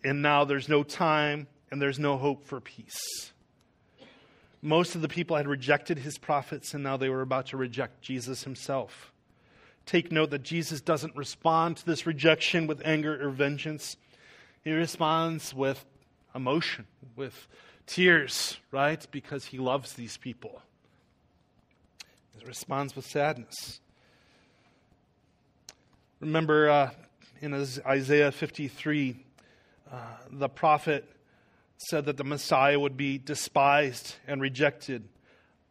And 0.03 0.23
now 0.23 0.43
there's 0.43 0.67
no 0.67 0.81
time 0.81 1.47
and 1.69 1.79
there's 1.79 1.99
no 1.99 2.17
hope 2.17 2.45
for 2.45 2.59
peace. 2.59 3.31
Most 4.63 4.95
of 4.95 5.01
the 5.01 5.07
people 5.07 5.37
had 5.37 5.47
rejected 5.47 5.99
his 5.99 6.17
prophets, 6.17 6.73
and 6.73 6.83
now 6.83 6.97
they 6.97 7.09
were 7.09 7.21
about 7.21 7.47
to 7.47 7.57
reject 7.57 8.01
Jesus 8.01 8.43
himself. 8.43 9.12
Take 9.85 10.11
note 10.11 10.29
that 10.31 10.43
Jesus 10.43 10.81
doesn't 10.81 11.15
respond 11.15 11.77
to 11.77 11.85
this 11.85 12.05
rejection 12.05 12.67
with 12.67 12.81
anger 12.85 13.25
or 13.25 13.29
vengeance. 13.29 13.97
He 14.63 14.71
responds 14.71 15.53
with 15.53 15.83
emotion, 16.33 16.87
with 17.15 17.47
tears, 17.85 18.57
right? 18.71 19.05
Because 19.11 19.45
he 19.45 19.57
loves 19.57 19.93
these 19.93 20.17
people. 20.17 20.61
He 22.37 22.45
responds 22.45 22.95
with 22.95 23.05
sadness. 23.05 23.81
Remember 26.19 26.69
uh, 26.69 26.89
in 27.41 27.53
Isaiah 27.53 28.31
53, 28.31 29.25
uh, 29.91 29.97
the 30.31 30.47
prophet 30.47 31.05
said 31.77 32.05
that 32.05 32.15
the 32.15 32.23
Messiah 32.23 32.79
would 32.79 32.95
be 32.95 33.17
despised 33.17 34.15
and 34.25 34.41
rejected, 34.41 35.03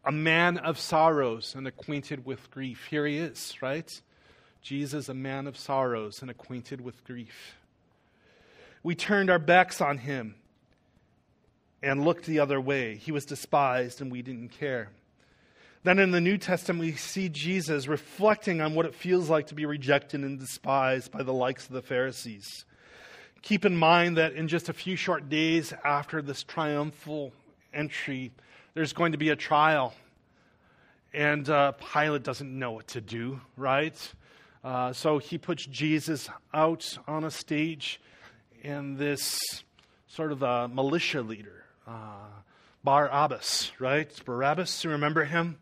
a 0.04 0.12
man 0.12 0.58
of 0.58 0.78
sorrows 0.78 1.54
and 1.54 1.66
acquainted 1.66 2.24
with 2.24 2.50
grief. 2.50 2.86
Here 2.90 3.06
he 3.06 3.18
is, 3.18 3.54
right? 3.62 4.00
Jesus, 4.60 5.08
a 5.08 5.14
man 5.14 5.46
of 5.46 5.56
sorrows 5.56 6.22
and 6.22 6.30
acquainted 6.30 6.80
with 6.80 7.04
grief. 7.04 7.56
We 8.82 8.94
turned 8.94 9.30
our 9.30 9.38
backs 9.38 9.80
on 9.80 9.98
him 9.98 10.34
and 11.82 12.04
looked 12.04 12.26
the 12.26 12.40
other 12.40 12.60
way. 12.60 12.96
He 12.96 13.12
was 13.12 13.24
despised 13.24 14.00
and 14.00 14.10
we 14.10 14.22
didn't 14.22 14.50
care. 14.50 14.90
Then 15.84 15.98
in 15.98 16.12
the 16.12 16.20
New 16.20 16.38
Testament, 16.38 16.80
we 16.80 16.92
see 16.92 17.28
Jesus 17.28 17.88
reflecting 17.88 18.60
on 18.60 18.74
what 18.74 18.86
it 18.86 18.94
feels 18.94 19.28
like 19.28 19.48
to 19.48 19.54
be 19.54 19.66
rejected 19.66 20.20
and 20.20 20.38
despised 20.38 21.10
by 21.10 21.24
the 21.24 21.32
likes 21.32 21.66
of 21.66 21.72
the 21.72 21.82
Pharisees. 21.82 22.64
Keep 23.42 23.64
in 23.64 23.76
mind 23.76 24.16
that 24.16 24.34
in 24.34 24.46
just 24.46 24.68
a 24.68 24.72
few 24.72 24.94
short 24.94 25.28
days 25.28 25.72
after 25.84 26.22
this 26.22 26.44
triumphal 26.44 27.32
entry, 27.74 28.30
there's 28.74 28.92
going 28.92 29.12
to 29.12 29.18
be 29.18 29.30
a 29.30 29.37
trial. 29.37 29.94
And 31.12 31.48
uh, 31.48 31.72
Pilate 31.72 32.22
doesn't 32.22 32.58
know 32.58 32.72
what 32.72 32.88
to 32.88 33.00
do, 33.00 33.40
right? 33.56 33.96
Uh, 34.64 34.92
so 34.92 35.18
he 35.18 35.38
puts 35.38 35.66
Jesus 35.66 36.30
out 36.54 36.96
on 37.06 37.24
a 37.24 37.30
stage, 37.30 38.00
and 38.62 38.96
this 38.96 39.38
sort 40.06 40.32
of 40.32 40.42
a 40.42 40.68
militia 40.68 41.20
leader, 41.20 41.64
uh, 41.87 42.28
Barabbas, 42.85 43.72
right? 43.78 44.11
Barabbas, 44.24 44.85
you 44.85 44.90
remember 44.90 45.24
him? 45.24 45.58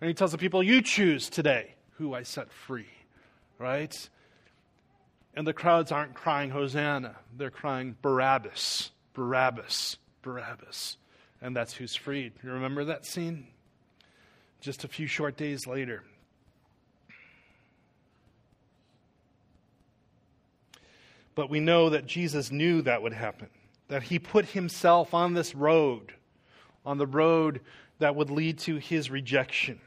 And 0.00 0.08
he 0.08 0.14
tells 0.14 0.32
the 0.32 0.38
people, 0.38 0.62
You 0.62 0.82
choose 0.82 1.30
today 1.30 1.74
who 1.92 2.14
I 2.14 2.24
set 2.24 2.52
free, 2.52 2.90
right? 3.58 3.94
And 5.34 5.46
the 5.46 5.54
crowds 5.54 5.92
aren't 5.92 6.14
crying 6.14 6.50
Hosanna, 6.50 7.16
they're 7.36 7.50
crying 7.50 7.96
Barabbas, 8.02 8.90
Barabbas, 9.14 9.96
Barabbas. 10.20 10.98
And 11.42 11.56
that's 11.56 11.74
who's 11.74 11.96
freed. 11.96 12.32
You 12.42 12.52
remember 12.52 12.84
that 12.84 13.04
scene? 13.04 13.48
Just 14.60 14.84
a 14.84 14.88
few 14.88 15.08
short 15.08 15.36
days 15.36 15.66
later. 15.66 16.04
But 21.34 21.50
we 21.50 21.58
know 21.58 21.90
that 21.90 22.06
Jesus 22.06 22.52
knew 22.52 22.82
that 22.82 23.02
would 23.02 23.12
happen, 23.12 23.48
that 23.88 24.04
he 24.04 24.20
put 24.20 24.46
himself 24.46 25.14
on 25.14 25.34
this 25.34 25.54
road, 25.54 26.12
on 26.86 26.98
the 26.98 27.06
road 27.06 27.60
that 27.98 28.14
would 28.14 28.30
lead 28.30 28.58
to 28.60 28.76
his 28.76 29.10
rejection. 29.10 29.80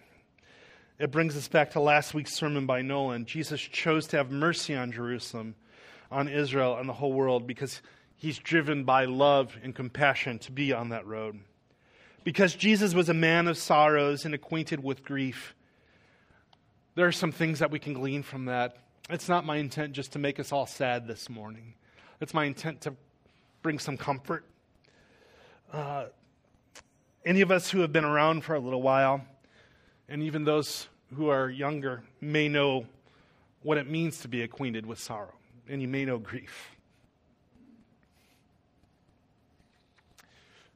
It 1.00 1.12
brings 1.12 1.38
us 1.38 1.48
back 1.48 1.72
to 1.72 1.80
last 1.80 2.14
week's 2.14 2.34
sermon 2.34 2.66
by 2.66 2.82
Nolan. 2.82 3.26
Jesus 3.26 3.62
chose 3.62 4.08
to 4.08 4.18
have 4.18 4.32
mercy 4.32 4.76
on 4.76 4.92
Jerusalem, 4.92 5.56
on 6.12 6.28
Israel, 6.28 6.78
and 6.78 6.90
the 6.90 6.94
whole 6.94 7.14
world 7.14 7.48
because 7.48 7.82
he's 8.18 8.38
driven 8.38 8.84
by 8.84 9.06
love 9.06 9.58
and 9.64 9.76
compassion 9.76 10.40
to 10.40 10.52
be 10.52 10.74
on 10.74 10.90
that 10.90 11.06
road. 11.06 11.40
Because 12.24 12.56
Jesus 12.56 12.94
was 12.94 13.10
a 13.10 13.14
man 13.14 13.48
of 13.48 13.58
sorrows 13.58 14.26
and 14.26 14.34
acquainted 14.34 14.84
with 14.84 15.04
grief, 15.04 15.54
there 16.96 17.06
are 17.06 17.12
some 17.12 17.32
things 17.32 17.60
that 17.60 17.70
we 17.70 17.78
can 17.78 17.94
glean 17.94 18.24
from 18.24 18.46
that. 18.46 18.78
It's 19.10 19.30
not 19.30 19.46
my 19.46 19.58
intent 19.58 19.94
just 19.94 20.14
to 20.14 20.20
make 20.20 20.40
us 20.40 20.52
all 20.52 20.66
sad 20.66 21.08
this 21.08 21.30
morning, 21.30 21.76
it's 22.20 22.34
my 22.34 22.46
intent 22.46 22.82
to 22.82 22.96
bring 23.62 23.80
some 23.80 23.98
comfort. 23.98 24.46
Uh, 25.72 26.06
any 27.26 27.42
of 27.42 27.52
us 27.52 27.70
who 27.70 27.80
have 27.80 27.92
been 27.92 28.06
around 28.06 28.44
for 28.44 28.56
a 28.56 28.60
little 28.60 28.82
while, 28.82 29.22
and 30.08 30.22
even 30.24 30.44
those 30.44 30.88
who 31.16 31.30
are 31.30 31.50
younger 31.50 32.04
may 32.22 32.48
know 32.48 32.86
what 33.64 33.78
it 33.78 33.90
means 33.90 34.20
to 34.20 34.28
be 34.28 34.44
acquainted 34.44 34.86
with 34.86 35.00
sorrow, 35.00 35.34
and 35.68 35.82
you 35.82 35.88
may 35.88 36.06
know 36.06 36.18
grief. 36.20 36.75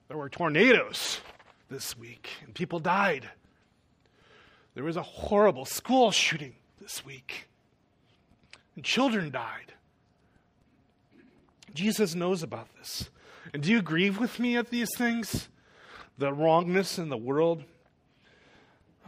There 0.10 0.18
were 0.18 0.28
tornadoes 0.28 1.22
this 1.70 1.96
week, 1.96 2.30
and 2.44 2.56
people 2.56 2.80
died. 2.80 3.30
There 4.74 4.84
was 4.84 4.98
a 4.98 5.04
horrible 5.04 5.66
school 5.66 6.10
shooting 6.10 6.56
this 6.82 7.06
week, 7.06 7.48
and 8.76 8.84
children 8.84 9.30
died. 9.30 9.74
Jesus 11.76 12.16
knows 12.16 12.42
about 12.42 12.76
this. 12.76 13.12
And 13.54 13.62
do 13.62 13.70
you 13.70 13.84
grieve 13.84 14.20
with 14.20 14.40
me 14.40 14.58
at 14.58 14.72
these 14.72 14.90
things? 14.98 15.48
The 16.18 16.34
wrongness 16.34 16.98
in 16.98 17.10
the 17.10 17.18
world? 17.18 17.64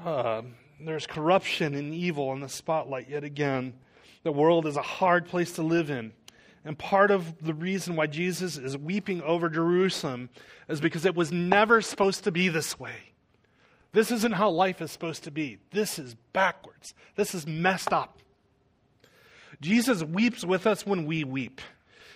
Uh, 0.06 0.44
there's 0.80 1.08
corruption 1.08 1.74
and 1.74 1.96
evil 1.96 2.32
in 2.32 2.42
the 2.42 2.50
spotlight 2.50 3.10
yet 3.10 3.24
again. 3.24 3.74
The 4.22 4.32
world 4.32 4.68
is 4.68 4.78
a 4.78 4.84
hard 4.84 5.26
place 5.26 5.54
to 5.54 5.64
live 5.64 5.90
in. 5.90 6.14
And 6.64 6.78
part 6.78 7.10
of 7.10 7.44
the 7.44 7.54
reason 7.54 7.96
why 7.96 8.08
Jesus 8.08 8.58
is 8.58 8.78
weeping 8.78 9.22
over 9.24 9.50
Jerusalem 9.50 10.30
is 10.70 10.80
because 10.80 11.06
it 11.06 11.16
was 11.16 11.32
never 11.32 11.82
supposed 11.82 12.24
to 12.26 12.32
be 12.32 12.50
this 12.50 12.80
way. 12.80 13.12
This 13.94 14.12
isn't 14.12 14.34
how 14.34 14.50
life 14.50 14.82
is 14.82 14.92
supposed 14.92 15.24
to 15.24 15.32
be. 15.32 15.58
This 15.72 16.00
is 16.00 16.16
backwards. 16.34 16.94
This 17.16 17.34
is 17.34 17.48
messed 17.48 17.92
up. 17.92 18.20
Jesus 19.60 20.04
weeps 20.04 20.46
with 20.46 20.66
us 20.66 20.86
when 20.86 21.06
we 21.06 21.24
weep, 21.24 21.62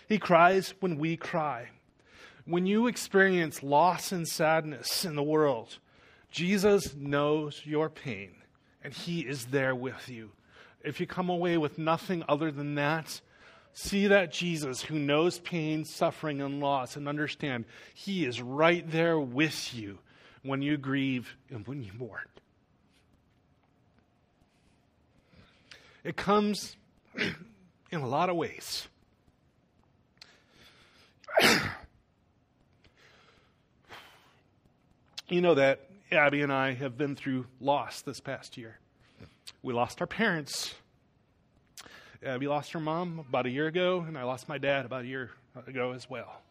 He 0.07 0.17
cries 0.17 0.73
when 0.79 0.97
we 0.97 1.15
cry. 1.15 1.69
When 2.45 2.65
you 2.65 2.87
experience 2.87 3.63
loss 3.63 4.11
and 4.11 4.27
sadness 4.27 5.03
in 5.03 5.15
the 5.15 5.23
world, 5.23 5.79
Jesus 6.31 6.95
knows 6.95 7.61
your 7.63 7.89
pain, 7.89 8.31
and 8.83 8.93
He 8.93 9.21
is 9.21 9.45
there 9.47 9.75
with 9.75 10.09
you. 10.09 10.31
If 10.83 10.99
you 10.99 11.07
come 11.07 11.29
away 11.29 11.57
with 11.57 11.77
nothing 11.77 12.23
other 12.29 12.51
than 12.51 12.75
that, 12.75 13.21
see 13.75 14.07
that 14.07 14.31
Jesus 14.31 14.81
who 14.81 14.97
knows 14.97 15.37
pain, 15.37 15.85
suffering, 15.85 16.41
and 16.41 16.59
loss, 16.59 16.95
and 16.95 17.07
understand 17.07 17.65
He 17.93 18.25
is 18.25 18.41
right 18.41 18.89
there 18.89 19.19
with 19.19 19.75
you 19.75 19.99
when 20.41 20.63
you 20.63 20.77
grieve 20.77 21.35
and 21.51 21.67
when 21.67 21.83
you 21.83 21.91
mourn. 21.93 22.25
It 26.03 26.15
comes 26.15 26.75
in 27.15 27.35
a 28.01 28.07
lot 28.07 28.29
of 28.29 28.35
ways. 28.35 28.87
you 35.27 35.41
know 35.41 35.55
that 35.55 35.89
Abby 36.11 36.41
and 36.41 36.53
I 36.53 36.73
have 36.75 36.97
been 36.97 37.15
through 37.15 37.47
loss 37.59 38.01
this 38.01 38.19
past 38.19 38.55
year. 38.55 38.79
We 39.61 39.73
lost 39.73 39.99
our 39.99 40.07
parents. 40.07 40.75
Abby 42.25 42.47
lost 42.47 42.71
her 42.71 42.79
mom 42.79 43.19
about 43.19 43.45
a 43.45 43.51
year 43.51 43.67
ago, 43.67 44.03
and 44.07 44.17
I 44.17 44.23
lost 44.23 44.49
my 44.49 44.57
dad 44.57 44.85
about 44.85 45.03
a 45.03 45.07
year 45.07 45.29
ago 45.67 45.91
as 45.91 46.09
well. 46.09 46.41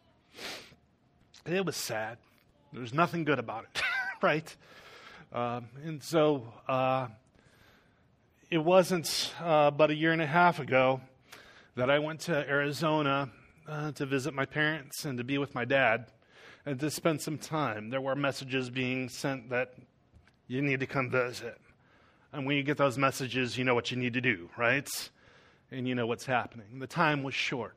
It 1.45 1.65
was 1.65 1.75
sad. 1.75 2.17
There 2.71 2.79
was 2.81 2.93
nothing 2.93 3.25
good 3.25 3.39
about 3.39 3.65
it, 3.65 3.81
right? 4.21 4.55
Um, 5.33 5.67
and 5.83 6.01
so 6.01 6.47
uh, 6.69 7.07
it 8.49 8.59
wasn't 8.59 9.33
uh, 9.41 9.69
but 9.71 9.91
a 9.91 9.95
year 9.95 10.13
and 10.13 10.21
a 10.21 10.25
half 10.25 10.59
ago 10.59 11.01
that 11.75 11.89
I 11.89 11.99
went 11.99 12.21
to 12.21 12.49
Arizona 12.49 13.29
uh, 13.67 13.91
to 13.91 14.05
visit 14.05 14.33
my 14.33 14.45
parents 14.45 15.03
and 15.03 15.17
to 15.17 15.25
be 15.25 15.37
with 15.37 15.53
my 15.53 15.65
dad 15.65 16.05
and 16.65 16.79
to 16.79 16.89
spend 16.89 17.21
some 17.21 17.37
time. 17.37 17.89
There 17.89 17.99
were 17.99 18.15
messages 18.15 18.69
being 18.69 19.09
sent 19.09 19.49
that 19.49 19.73
you 20.47 20.61
need 20.61 20.79
to 20.79 20.87
come 20.87 21.09
visit. 21.09 21.59
And 22.31 22.45
when 22.45 22.55
you 22.55 22.63
get 22.63 22.77
those 22.77 22.97
messages, 22.97 23.57
you 23.57 23.65
know 23.65 23.75
what 23.75 23.91
you 23.91 23.97
need 23.97 24.13
to 24.13 24.21
do, 24.21 24.49
right? 24.57 24.89
And 25.71 25.87
you 25.87 25.95
know 25.95 26.07
what's 26.07 26.25
happening. 26.25 26.79
The 26.79 26.87
time 26.87 27.23
was 27.23 27.33
short. 27.33 27.75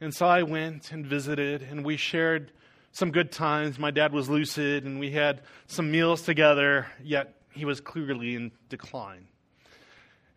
And 0.00 0.14
so 0.14 0.26
I 0.26 0.42
went 0.42 0.92
and 0.92 1.06
visited, 1.06 1.62
and 1.62 1.84
we 1.84 1.96
shared 1.96 2.50
some 2.92 3.10
good 3.10 3.30
times. 3.30 3.78
My 3.78 3.90
dad 3.90 4.12
was 4.12 4.28
lucid, 4.28 4.84
and 4.84 4.98
we 4.98 5.10
had 5.10 5.42
some 5.66 5.90
meals 5.90 6.22
together, 6.22 6.86
yet 7.02 7.34
he 7.52 7.64
was 7.64 7.80
clearly 7.80 8.34
in 8.34 8.52
decline. 8.68 9.28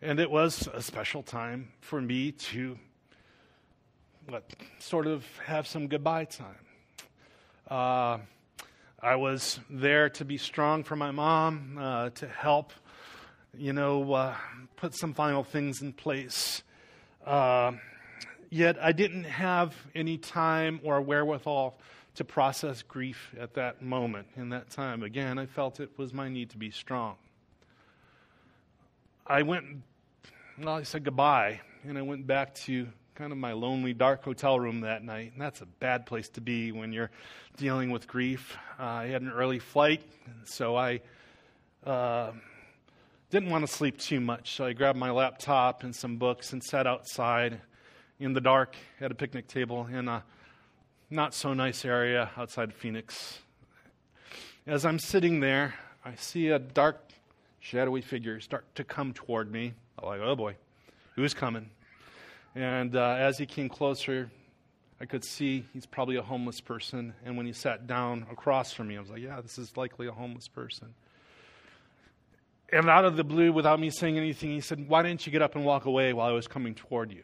And 0.00 0.20
it 0.20 0.30
was 0.30 0.68
a 0.72 0.80
special 0.80 1.22
time 1.22 1.68
for 1.80 2.00
me 2.00 2.32
to 2.32 2.78
what, 4.28 4.44
sort 4.78 5.06
of 5.06 5.24
have 5.44 5.66
some 5.66 5.88
goodbye 5.88 6.26
time. 6.26 6.66
Uh, 7.68 8.18
I 9.02 9.16
was 9.16 9.58
there 9.70 10.08
to 10.10 10.24
be 10.24 10.36
strong 10.36 10.84
for 10.84 10.96
my 10.96 11.10
mom, 11.10 11.78
uh, 11.80 12.10
to 12.10 12.28
help, 12.28 12.72
you 13.56 13.72
know, 13.72 14.12
uh, 14.12 14.34
put 14.76 14.94
some 14.94 15.14
final 15.14 15.42
things 15.42 15.82
in 15.82 15.92
place. 15.92 16.62
Uh, 17.26 17.72
yet 18.50 18.76
I 18.80 18.92
didn't 18.92 19.24
have 19.24 19.74
any 19.94 20.18
time 20.18 20.80
or 20.82 21.00
wherewithal 21.00 21.78
to 22.14 22.24
process 22.24 22.82
grief 22.82 23.34
at 23.38 23.54
that 23.54 23.82
moment, 23.82 24.26
in 24.36 24.48
that 24.50 24.70
time. 24.70 25.02
Again, 25.02 25.38
I 25.38 25.46
felt 25.46 25.78
it 25.80 25.90
was 25.96 26.12
my 26.12 26.28
need 26.28 26.50
to 26.50 26.56
be 26.56 26.70
strong. 26.70 27.16
I 29.26 29.42
went, 29.42 29.64
well, 30.58 30.74
I 30.74 30.82
said 30.82 31.04
goodbye, 31.04 31.60
and 31.84 31.98
I 31.98 32.02
went 32.02 32.26
back 32.26 32.54
to 32.56 32.88
kind 33.14 33.32
of 33.32 33.38
my 33.38 33.52
lonely, 33.52 33.92
dark 33.92 34.24
hotel 34.24 34.58
room 34.58 34.80
that 34.80 35.02
night. 35.02 35.32
And 35.32 35.42
that's 35.42 35.60
a 35.60 35.66
bad 35.66 36.06
place 36.06 36.28
to 36.30 36.40
be 36.40 36.72
when 36.72 36.92
you're 36.92 37.10
dealing 37.56 37.90
with 37.90 38.06
grief. 38.06 38.56
Uh, 38.78 38.84
I 38.84 39.06
had 39.06 39.22
an 39.22 39.30
early 39.30 39.58
flight, 39.58 40.02
so 40.44 40.76
I 40.76 41.00
uh, 41.84 42.32
didn't 43.30 43.50
want 43.50 43.66
to 43.66 43.72
sleep 43.72 43.98
too 43.98 44.20
much. 44.20 44.56
So 44.56 44.64
I 44.64 44.72
grabbed 44.72 44.98
my 44.98 45.10
laptop 45.10 45.82
and 45.82 45.94
some 45.94 46.16
books 46.16 46.52
and 46.52 46.62
sat 46.64 46.86
outside 46.86 47.60
in 48.18 48.32
the 48.32 48.40
dark 48.40 48.74
at 49.00 49.10
a 49.10 49.14
picnic 49.14 49.46
table 49.48 49.86
in 49.86 50.08
a 50.08 50.24
not 51.10 51.34
so 51.34 51.52
nice 51.52 51.84
area 51.84 52.30
outside 52.36 52.72
Phoenix. 52.72 53.38
As 54.66 54.84
I'm 54.84 54.98
sitting 54.98 55.40
there, 55.40 55.74
I 56.04 56.14
see 56.14 56.48
a 56.48 56.58
dark, 56.58 57.10
shadowy 57.60 58.00
figure 58.00 58.40
start 58.40 58.64
to 58.76 58.84
come 58.84 59.12
toward 59.12 59.50
me. 59.50 59.74
I'm 59.98 60.08
like, 60.08 60.20
oh 60.22 60.36
boy, 60.36 60.56
who's 61.14 61.34
coming? 61.34 61.70
And 62.54 62.96
uh, 62.96 63.16
as 63.18 63.36
he 63.38 63.46
came 63.46 63.68
closer, 63.68 64.30
I 65.00 65.04
could 65.04 65.24
see 65.24 65.64
he's 65.72 65.86
probably 65.86 66.16
a 66.16 66.22
homeless 66.22 66.60
person. 66.60 67.14
And 67.24 67.36
when 67.36 67.46
he 67.46 67.52
sat 67.52 67.86
down 67.86 68.26
across 68.32 68.72
from 68.72 68.88
me, 68.88 68.96
I 68.96 69.00
was 69.00 69.10
like, 69.10 69.22
yeah, 69.22 69.40
this 69.40 69.58
is 69.58 69.76
likely 69.76 70.06
a 70.08 70.12
homeless 70.12 70.48
person. 70.48 70.94
And 72.70 72.90
out 72.90 73.04
of 73.04 73.16
the 73.16 73.24
blue, 73.24 73.52
without 73.52 73.80
me 73.80 73.90
saying 73.90 74.18
anything, 74.18 74.50
he 74.50 74.60
said, 74.60 74.88
Why 74.88 75.02
didn't 75.02 75.26
you 75.26 75.32
get 75.32 75.40
up 75.40 75.56
and 75.56 75.64
walk 75.64 75.86
away 75.86 76.12
while 76.12 76.28
I 76.28 76.32
was 76.32 76.46
coming 76.46 76.74
toward 76.74 77.12
you? 77.12 77.22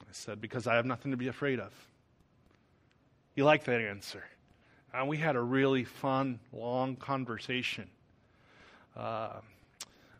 I 0.00 0.12
said, 0.12 0.40
Because 0.40 0.66
I 0.66 0.74
have 0.74 0.86
nothing 0.86 1.12
to 1.12 1.16
be 1.16 1.28
afraid 1.28 1.60
of. 1.60 1.72
He 3.34 3.42
liked 3.42 3.66
that 3.66 3.80
answer. 3.80 4.24
And 4.92 5.08
we 5.08 5.18
had 5.18 5.36
a 5.36 5.40
really 5.40 5.84
fun, 5.84 6.40
long 6.52 6.96
conversation. 6.96 7.88
Uh, 8.96 9.40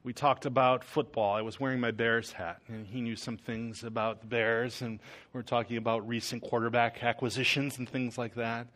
we 0.05 0.13
talked 0.13 0.47
about 0.47 0.85
football. 0.85 1.35
I 1.35 1.41
was 1.43 1.59
wearing 1.59 1.81
my 1.81 1.91
Bears 1.91 2.31
hat, 2.31 2.61
and 2.69 2.87
he 2.87 3.01
knew 3.01 3.17
some 3.17 3.37
things 3.37 3.83
about 3.83 4.21
the 4.21 4.27
Bears, 4.27 4.83
and 4.83 5.01
we 5.33 5.41
are 5.41 5.43
talking 5.43 5.79
about 5.79 6.07
recent 6.07 6.43
quarterback 6.43 7.03
acquisitions 7.03 7.79
and 7.79 7.89
things 7.89 8.17
like 8.17 8.35
that. 8.37 8.69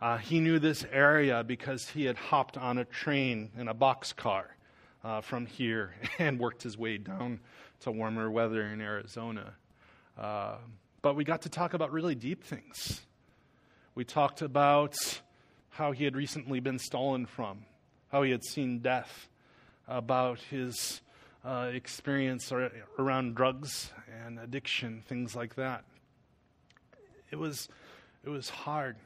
Uh, 0.00 0.16
he 0.16 0.38
knew 0.38 0.58
this 0.58 0.84
area 0.92 1.42
because 1.42 1.88
he 1.88 2.04
had 2.04 2.16
hopped 2.16 2.56
on 2.56 2.78
a 2.78 2.84
train 2.84 3.50
in 3.58 3.66
a 3.66 3.74
boxcar 3.74 4.44
uh, 5.02 5.20
from 5.20 5.46
here 5.46 5.94
and 6.18 6.38
worked 6.38 6.62
his 6.62 6.78
way 6.78 6.98
down 6.98 7.40
to 7.80 7.90
warmer 7.90 8.30
weather 8.30 8.62
in 8.62 8.80
Arizona. 8.80 9.54
Uh, 10.16 10.56
but 11.02 11.16
we 11.16 11.24
got 11.24 11.42
to 11.42 11.48
talk 11.48 11.74
about 11.74 11.92
really 11.92 12.14
deep 12.14 12.44
things. 12.44 13.00
We 13.94 14.04
talked 14.04 14.42
about 14.42 14.96
how 15.70 15.92
he 15.92 16.04
had 16.04 16.16
recently 16.16 16.60
been 16.60 16.78
stolen 16.78 17.26
from, 17.26 17.64
how 18.10 18.22
he 18.22 18.30
had 18.30 18.44
seen 18.44 18.78
death, 18.80 19.28
about 19.88 20.38
his 20.50 21.00
uh, 21.44 21.70
experience 21.72 22.52
around 22.98 23.34
drugs 23.34 23.90
and 24.24 24.38
addiction, 24.38 25.02
things 25.08 25.34
like 25.34 25.54
that. 25.54 25.84
It 27.30 27.36
was, 27.36 27.68
it 28.24 28.28
was 28.28 28.50
hard. 28.50 28.96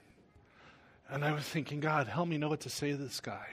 And 1.13 1.27
I 1.27 1.33
was 1.33 1.45
thinking, 1.45 1.81
God, 1.81 2.07
help 2.07 2.27
me 2.27 2.39
know 2.39 2.49
what 2.49 2.61
to 2.61 2.71
say 2.71 2.93
to 2.93 2.97
this 2.97 3.21
guy. 3.21 3.47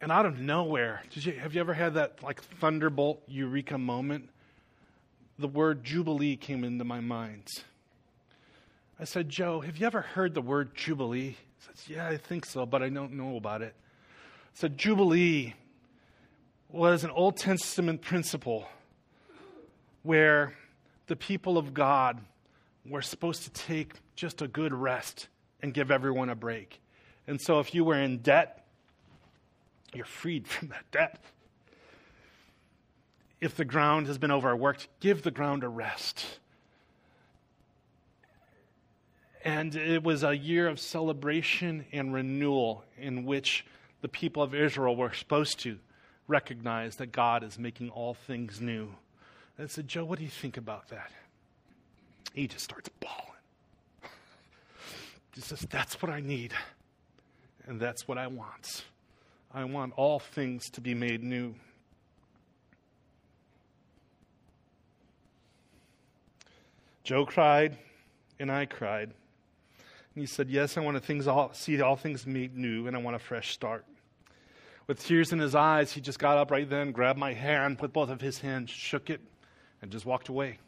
And 0.00 0.10
out 0.10 0.24
of 0.24 0.38
nowhere, 0.38 1.02
you, 1.12 1.32
have 1.32 1.54
you 1.54 1.60
ever 1.60 1.74
had 1.74 1.92
that 1.94 2.22
like 2.22 2.40
thunderbolt 2.40 3.22
eureka 3.28 3.76
moment? 3.76 4.30
The 5.38 5.46
word 5.46 5.84
jubilee 5.84 6.36
came 6.36 6.64
into 6.64 6.84
my 6.84 7.00
mind. 7.00 7.48
I 8.98 9.04
said, 9.04 9.28
Joe, 9.28 9.60
have 9.60 9.76
you 9.76 9.86
ever 9.86 10.00
heard 10.00 10.32
the 10.32 10.40
word 10.40 10.74
Jubilee? 10.74 11.36
He 11.36 11.36
says, 11.66 11.86
Yeah, 11.86 12.08
I 12.08 12.16
think 12.16 12.46
so, 12.46 12.64
but 12.64 12.82
I 12.82 12.88
don't 12.88 13.12
know 13.12 13.36
about 13.36 13.60
it. 13.60 13.74
I 13.76 14.54
said, 14.54 14.78
Jubilee 14.78 15.52
was 16.70 17.04
an 17.04 17.10
Old 17.10 17.36
Testament 17.36 18.00
principle 18.00 18.66
where 20.02 20.54
the 21.08 21.16
people 21.16 21.58
of 21.58 21.74
God 21.74 22.22
were 22.88 23.02
supposed 23.02 23.42
to 23.42 23.50
take 23.50 23.92
just 24.16 24.42
a 24.42 24.48
good 24.48 24.72
rest 24.72 25.28
and 25.62 25.72
give 25.72 25.90
everyone 25.90 26.30
a 26.30 26.34
break. 26.34 26.80
And 27.26 27.40
so 27.40 27.60
if 27.60 27.74
you 27.74 27.84
were 27.84 28.00
in 28.00 28.18
debt, 28.18 28.64
you're 29.94 30.04
freed 30.04 30.48
from 30.48 30.68
that 30.68 30.90
debt. 30.90 31.20
If 33.40 33.56
the 33.56 33.64
ground 33.64 34.06
has 34.06 34.18
been 34.18 34.30
overworked, 34.30 34.88
give 34.98 35.22
the 35.22 35.30
ground 35.30 35.62
a 35.62 35.68
rest. 35.68 36.24
And 39.44 39.76
it 39.76 40.02
was 40.02 40.24
a 40.24 40.36
year 40.36 40.66
of 40.66 40.80
celebration 40.80 41.84
and 41.92 42.12
renewal 42.12 42.84
in 42.98 43.24
which 43.24 43.64
the 44.00 44.08
people 44.08 44.42
of 44.42 44.54
Israel 44.54 44.96
were 44.96 45.12
supposed 45.12 45.60
to 45.60 45.78
recognize 46.26 46.96
that 46.96 47.12
God 47.12 47.44
is 47.44 47.58
making 47.58 47.90
all 47.90 48.14
things 48.14 48.60
new. 48.60 48.88
And 49.56 49.64
I 49.64 49.68
said, 49.68 49.86
Joe, 49.86 50.04
what 50.04 50.18
do 50.18 50.24
you 50.24 50.30
think 50.30 50.56
about 50.56 50.88
that? 50.88 51.12
He 52.34 52.48
just 52.48 52.64
starts 52.64 52.88
bawling. 53.00 53.35
He 55.36 55.42
says, 55.42 55.60
That's 55.70 56.02
what 56.02 56.10
I 56.10 56.20
need. 56.20 56.52
And 57.66 57.78
that's 57.78 58.08
what 58.08 58.18
I 58.18 58.26
want. 58.26 58.84
I 59.52 59.64
want 59.64 59.92
all 59.96 60.18
things 60.18 60.70
to 60.70 60.80
be 60.80 60.94
made 60.94 61.22
new. 61.22 61.54
Joe 67.04 67.24
cried, 67.24 67.76
and 68.40 68.50
I 68.50 68.66
cried. 68.66 69.10
And 70.14 70.22
he 70.22 70.26
said, 70.26 70.48
Yes, 70.48 70.76
I 70.76 70.80
want 70.80 70.96
to 70.96 71.00
things 71.00 71.28
all, 71.28 71.52
see 71.52 71.80
all 71.80 71.96
things 71.96 72.26
made 72.26 72.56
new, 72.56 72.86
and 72.86 72.96
I 72.96 73.00
want 73.00 73.14
a 73.14 73.20
fresh 73.20 73.52
start. 73.52 73.84
With 74.86 75.04
tears 75.04 75.32
in 75.32 75.38
his 75.38 75.54
eyes, 75.54 75.92
he 75.92 76.00
just 76.00 76.18
got 76.18 76.38
up 76.38 76.50
right 76.50 76.68
then, 76.68 76.92
grabbed 76.92 77.18
my 77.18 77.34
hand, 77.34 77.78
put 77.78 77.92
both 77.92 78.08
of 78.08 78.20
his 78.20 78.38
hands, 78.38 78.70
shook 78.70 79.10
it, 79.10 79.20
and 79.82 79.90
just 79.90 80.06
walked 80.06 80.28
away. 80.28 80.58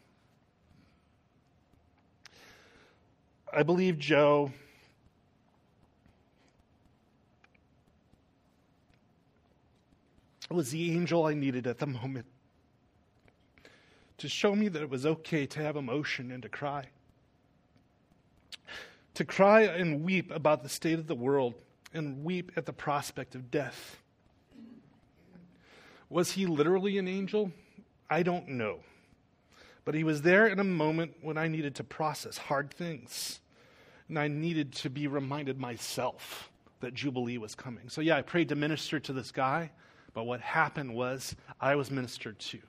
I 3.51 3.63
believe 3.63 3.97
Joe 3.97 4.51
was 10.49 10.71
the 10.71 10.91
angel 10.91 11.25
I 11.25 11.33
needed 11.33 11.67
at 11.67 11.77
the 11.77 11.87
moment 11.87 12.25
to 14.17 14.27
show 14.27 14.55
me 14.55 14.67
that 14.67 14.81
it 14.81 14.89
was 14.89 15.05
okay 15.05 15.45
to 15.45 15.59
have 15.61 15.75
emotion 15.75 16.31
and 16.31 16.43
to 16.43 16.49
cry 16.49 16.85
to 19.19 19.25
cry 19.25 19.63
and 19.63 20.03
weep 20.03 20.31
about 20.31 20.63
the 20.63 20.69
state 20.69 20.97
of 20.97 21.07
the 21.07 21.15
world 21.15 21.55
and 21.93 22.23
weep 22.23 22.53
at 22.55 22.65
the 22.65 22.71
prospect 22.71 23.35
of 23.35 23.51
death. 23.51 23.97
Was 26.09 26.31
he 26.31 26.45
literally 26.45 26.97
an 26.97 27.07
angel? 27.07 27.51
I 28.09 28.23
don't 28.23 28.47
know. 28.47 28.79
But 29.89 29.95
he 29.95 30.03
was 30.03 30.21
there 30.21 30.45
in 30.45 30.59
a 30.59 30.63
moment 30.63 31.15
when 31.23 31.35
I 31.35 31.47
needed 31.47 31.73
to 31.77 31.83
process 31.83 32.37
hard 32.37 32.71
things. 32.71 33.39
And 34.07 34.19
I 34.19 34.27
needed 34.27 34.71
to 34.73 34.89
be 34.91 35.07
reminded 35.07 35.59
myself 35.59 36.51
that 36.81 36.93
Jubilee 36.93 37.39
was 37.39 37.55
coming. 37.55 37.89
So, 37.89 37.99
yeah, 37.99 38.15
I 38.15 38.21
prayed 38.21 38.49
to 38.49 38.55
minister 38.55 38.99
to 38.99 39.13
this 39.13 39.31
guy, 39.31 39.71
but 40.13 40.25
what 40.25 40.41
happened 40.41 40.93
was 40.93 41.35
I 41.59 41.73
was 41.73 41.89
ministered 41.89 42.37
to. 42.37 42.59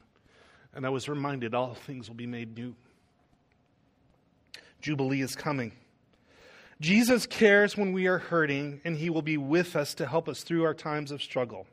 And 0.73 0.87
I 0.87 0.89
was 0.89 1.11
reminded 1.11 1.55
all 1.55 1.75
things 1.75 2.09
will 2.09 2.17
be 2.17 2.27
made 2.27 2.57
new. 2.57 2.75
Jubilee 4.81 5.21
is 5.21 5.37
coming. 5.37 5.73
Jesus 6.81 7.27
cares 7.27 7.77
when 7.77 7.93
we 7.93 8.07
are 8.07 8.17
hurting, 8.17 8.81
and 8.83 8.97
he 8.97 9.11
will 9.11 9.21
be 9.21 9.37
with 9.37 9.77
us 9.77 9.93
to 9.97 10.07
help 10.07 10.27
us 10.27 10.43
through 10.43 10.65
our 10.65 10.73
times 10.73 11.11
of 11.11 11.23
struggle. 11.23 11.67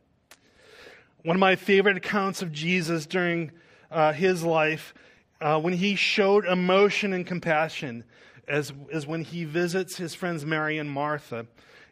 One 1.24 1.38
of 1.38 1.40
my 1.40 1.56
favorite 1.56 1.96
accounts 1.96 2.42
of 2.42 2.52
Jesus 2.52 3.06
during 3.06 3.54
uh, 3.90 4.12
his 4.12 4.44
life, 4.44 4.94
uh, 5.42 5.60
when 5.60 5.74
he 5.74 5.96
showed 5.96 6.46
emotion 6.46 7.14
and 7.14 7.26
compassion, 7.26 8.04
as, 8.48 8.74
is 8.92 9.06
when 9.06 9.24
he 9.24 9.44
visits 9.44 9.98
his 9.98 10.16
friends 10.16 10.46
Mary 10.46 10.78
and 10.78 10.90
Martha 10.90 11.48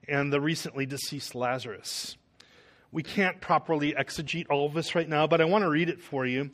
and 0.07 0.31
the 0.31 0.41
recently 0.41 0.85
deceased 0.85 1.35
Lazarus. 1.35 2.17
We 2.91 3.03
can't 3.03 3.41
properly 3.41 3.93
exegete 3.93 4.45
all 4.49 4.65
of 4.65 4.73
this 4.73 4.95
right 4.95 5.09
now, 5.09 5.27
but 5.27 5.41
I 5.41 5.45
want 5.45 5.63
to 5.63 5.69
read 5.69 5.89
it 5.89 6.01
for 6.01 6.25
you. 6.25 6.51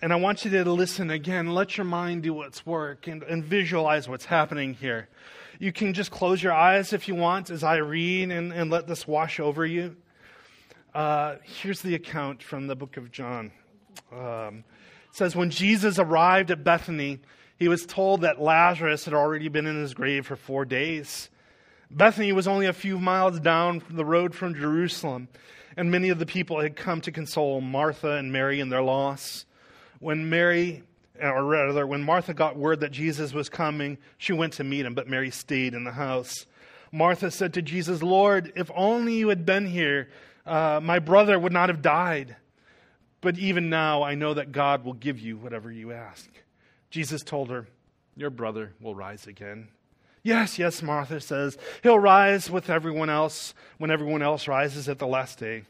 And 0.00 0.12
I 0.12 0.16
want 0.16 0.44
you 0.44 0.50
to 0.52 0.70
listen 0.70 1.10
again. 1.10 1.54
Let 1.54 1.76
your 1.76 1.84
mind 1.84 2.22
do 2.22 2.42
its 2.42 2.64
work 2.64 3.08
and, 3.08 3.22
and 3.24 3.42
visualize 3.42 4.08
what's 4.08 4.26
happening 4.26 4.74
here. 4.74 5.08
You 5.58 5.72
can 5.72 5.92
just 5.92 6.12
close 6.12 6.40
your 6.40 6.52
eyes 6.52 6.92
if 6.92 7.08
you 7.08 7.16
want 7.16 7.50
as 7.50 7.64
I 7.64 7.76
read 7.76 8.30
and, 8.30 8.52
and 8.52 8.70
let 8.70 8.86
this 8.86 9.08
wash 9.08 9.40
over 9.40 9.66
you. 9.66 9.96
Uh, 10.94 11.36
here's 11.42 11.82
the 11.82 11.94
account 11.94 12.42
from 12.42 12.68
the 12.68 12.76
book 12.76 12.96
of 12.96 13.10
John. 13.10 13.50
Um, 14.12 14.62
says, 15.10 15.36
When 15.36 15.50
Jesus 15.50 15.98
arrived 15.98 16.50
at 16.50 16.64
Bethany, 16.64 17.20
he 17.58 17.68
was 17.68 17.86
told 17.86 18.20
that 18.20 18.40
Lazarus 18.40 19.04
had 19.04 19.14
already 19.14 19.48
been 19.48 19.66
in 19.66 19.80
his 19.80 19.94
grave 19.94 20.26
for 20.26 20.36
four 20.36 20.64
days. 20.64 21.28
Bethany 21.90 22.32
was 22.32 22.46
only 22.46 22.66
a 22.66 22.72
few 22.72 22.98
miles 22.98 23.40
down 23.40 23.82
the 23.90 24.04
road 24.04 24.34
from 24.34 24.54
Jerusalem, 24.54 25.28
and 25.76 25.90
many 25.90 26.10
of 26.10 26.18
the 26.18 26.26
people 26.26 26.60
had 26.60 26.76
come 26.76 27.00
to 27.00 27.12
console 27.12 27.60
Martha 27.60 28.12
and 28.12 28.30
Mary 28.30 28.60
in 28.60 28.68
their 28.68 28.82
loss. 28.82 29.46
When 29.98 30.28
Mary, 30.28 30.84
or 31.20 31.44
rather, 31.44 31.86
when 31.86 32.02
Martha 32.02 32.34
got 32.34 32.56
word 32.56 32.80
that 32.80 32.92
Jesus 32.92 33.32
was 33.32 33.48
coming, 33.48 33.98
she 34.18 34.32
went 34.32 34.52
to 34.54 34.64
meet 34.64 34.86
him, 34.86 34.94
but 34.94 35.08
Mary 35.08 35.30
stayed 35.30 35.74
in 35.74 35.84
the 35.84 35.92
house. 35.92 36.46
Martha 36.92 37.30
said 37.30 37.54
to 37.54 37.62
Jesus, 37.62 38.02
Lord, 38.02 38.52
if 38.54 38.70
only 38.74 39.14
you 39.14 39.28
had 39.28 39.44
been 39.44 39.66
here, 39.66 40.10
uh, 40.46 40.80
my 40.82 40.98
brother 40.98 41.38
would 41.38 41.52
not 41.52 41.68
have 41.68 41.82
died. 41.82 42.36
But 43.20 43.38
even 43.38 43.68
now, 43.68 44.02
I 44.02 44.14
know 44.14 44.34
that 44.34 44.52
God 44.52 44.84
will 44.84 44.92
give 44.92 45.18
you 45.18 45.36
whatever 45.36 45.72
you 45.72 45.92
ask. 45.92 46.28
Jesus 46.90 47.22
told 47.22 47.50
her, 47.50 47.66
Your 48.16 48.30
brother 48.30 48.72
will 48.80 48.94
rise 48.94 49.26
again. 49.26 49.68
Yes, 50.22 50.58
yes, 50.58 50.82
Martha 50.82 51.20
says. 51.20 51.56
He'll 51.82 51.98
rise 51.98 52.50
with 52.50 52.70
everyone 52.70 53.10
else 53.10 53.54
when 53.78 53.90
everyone 53.90 54.22
else 54.22 54.46
rises 54.46 54.88
at 54.88 54.98
the 54.98 55.06
last 55.06 55.38
day. 55.38 55.64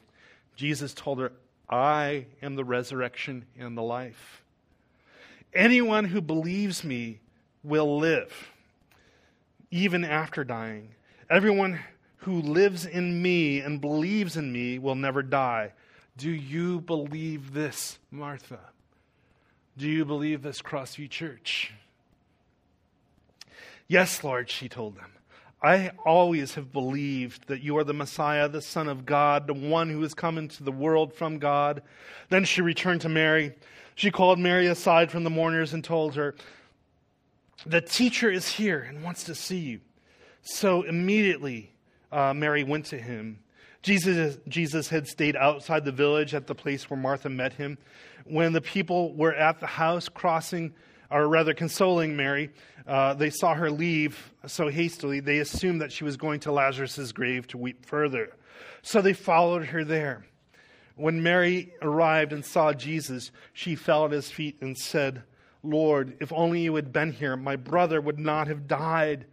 Jesus 0.56 0.92
told 0.92 1.20
her, 1.20 1.32
I 1.68 2.26
am 2.42 2.56
the 2.56 2.64
resurrection 2.64 3.44
and 3.58 3.76
the 3.76 3.82
life. 3.82 4.42
Anyone 5.54 6.06
who 6.06 6.20
believes 6.20 6.82
me 6.82 7.20
will 7.62 7.98
live, 7.98 8.50
even 9.70 10.04
after 10.04 10.44
dying. 10.44 10.90
Everyone 11.30 11.78
who 12.18 12.40
lives 12.40 12.84
in 12.86 13.22
me 13.22 13.60
and 13.60 13.80
believes 13.80 14.36
in 14.36 14.52
me 14.52 14.78
will 14.78 14.94
never 14.94 15.22
die. 15.22 15.72
Do 16.18 16.30
you 16.30 16.80
believe 16.80 17.54
this, 17.54 18.00
Martha? 18.10 18.58
Do 19.76 19.88
you 19.88 20.04
believe 20.04 20.42
this, 20.42 20.60
Crossview 20.60 21.08
Church? 21.08 21.72
Yes, 23.86 24.24
Lord, 24.24 24.50
she 24.50 24.68
told 24.68 24.96
them. 24.96 25.12
I 25.62 25.92
always 26.04 26.56
have 26.56 26.72
believed 26.72 27.46
that 27.46 27.62
you 27.62 27.76
are 27.76 27.84
the 27.84 27.94
Messiah, 27.94 28.48
the 28.48 28.60
Son 28.60 28.88
of 28.88 29.06
God, 29.06 29.46
the 29.46 29.54
one 29.54 29.90
who 29.90 30.02
has 30.02 30.12
come 30.12 30.38
into 30.38 30.64
the 30.64 30.72
world 30.72 31.12
from 31.12 31.38
God. 31.38 31.82
Then 32.30 32.44
she 32.44 32.62
returned 32.62 33.02
to 33.02 33.08
Mary. 33.08 33.54
She 33.94 34.10
called 34.10 34.40
Mary 34.40 34.66
aside 34.66 35.12
from 35.12 35.22
the 35.22 35.30
mourners 35.30 35.72
and 35.72 35.84
told 35.84 36.16
her, 36.16 36.34
The 37.64 37.80
teacher 37.80 38.28
is 38.28 38.48
here 38.48 38.80
and 38.80 39.04
wants 39.04 39.22
to 39.24 39.36
see 39.36 39.58
you. 39.58 39.80
So 40.42 40.82
immediately 40.82 41.70
uh, 42.10 42.34
Mary 42.34 42.64
went 42.64 42.86
to 42.86 42.98
him. 42.98 43.38
Jesus, 43.88 44.36
Jesus 44.46 44.90
had 44.90 45.08
stayed 45.08 45.34
outside 45.34 45.82
the 45.86 45.92
village 45.92 46.34
at 46.34 46.46
the 46.46 46.54
place 46.54 46.90
where 46.90 47.00
Martha 47.00 47.30
met 47.30 47.54
him. 47.54 47.78
When 48.26 48.52
the 48.52 48.60
people 48.60 49.14
were 49.14 49.32
at 49.32 49.60
the 49.60 49.66
house 49.66 50.10
crossing, 50.10 50.74
or 51.10 51.26
rather 51.26 51.54
consoling 51.54 52.14
Mary, 52.14 52.50
uh, 52.86 53.14
they 53.14 53.30
saw 53.30 53.54
her 53.54 53.70
leave 53.70 54.34
so 54.46 54.68
hastily, 54.68 55.20
they 55.20 55.38
assumed 55.38 55.80
that 55.80 55.90
she 55.90 56.04
was 56.04 56.18
going 56.18 56.40
to 56.40 56.52
Lazarus' 56.52 57.12
grave 57.12 57.46
to 57.46 57.56
weep 57.56 57.86
further. 57.86 58.36
So 58.82 59.00
they 59.00 59.14
followed 59.14 59.64
her 59.64 59.84
there. 59.84 60.26
When 60.96 61.22
Mary 61.22 61.72
arrived 61.80 62.34
and 62.34 62.44
saw 62.44 62.74
Jesus, 62.74 63.30
she 63.54 63.74
fell 63.74 64.04
at 64.04 64.10
his 64.10 64.30
feet 64.30 64.58
and 64.60 64.76
said, 64.76 65.22
Lord, 65.62 66.18
if 66.20 66.30
only 66.30 66.60
you 66.60 66.74
had 66.74 66.92
been 66.92 67.12
here, 67.12 67.38
my 67.38 67.56
brother 67.56 68.02
would 68.02 68.18
not 68.18 68.48
have 68.48 68.68
died. 68.68 69.24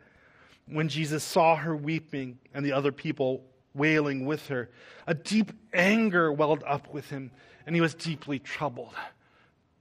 When 0.66 0.88
Jesus 0.88 1.26
saw 1.26 1.58
her 1.58 1.76
weeping 1.76 2.40
and 2.54 2.66
the 2.66 2.72
other 2.72 2.94
people 2.94 3.44
wailing 3.76 4.26
with 4.26 4.48
her, 4.48 4.70
a 5.06 5.14
deep 5.14 5.52
anger 5.74 6.32
welled 6.32 6.64
up 6.66 6.94
with 6.94 7.10
him, 7.10 7.32
and 7.66 7.76
he 7.76 7.82
was 7.82 7.94
deeply 7.94 8.40
troubled. 8.40 8.94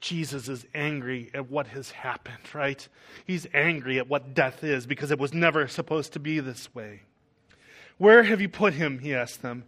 Jesus 0.00 0.48
is 0.48 0.66
angry 0.74 1.30
at 1.32 1.50
what 1.50 1.68
has 1.68 1.90
happened, 1.90 2.54
right? 2.54 2.86
He's 3.26 3.46
angry 3.54 3.98
at 3.98 4.08
what 4.08 4.34
death 4.34 4.62
is 4.62 4.86
because 4.86 5.10
it 5.10 5.18
was 5.18 5.32
never 5.32 5.66
supposed 5.66 6.12
to 6.12 6.20
be 6.20 6.40
this 6.40 6.74
way. 6.74 7.02
Where 7.96 8.24
have 8.24 8.40
you 8.40 8.48
put 8.48 8.74
him? 8.74 8.98
He 8.98 9.14
asked 9.14 9.40
them. 9.40 9.64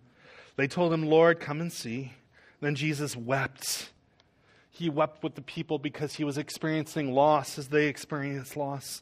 They 0.57 0.67
told 0.67 0.93
him, 0.93 1.07
Lord, 1.07 1.41
come 1.41 1.61
and 1.61 1.73
see. 1.73 2.13
Then 2.61 2.75
Jesus 2.75 3.17
wept. 3.17 3.91
He 4.71 4.91
wept 4.91 5.23
with 5.23 5.37
the 5.37 5.43
people 5.43 5.79
because 5.79 6.15
he 6.15 6.25
was 6.25 6.37
experiencing 6.37 7.13
loss 7.13 7.59
as 7.59 7.69
they 7.69 7.87
experienced 7.87 8.59
loss. 8.59 9.01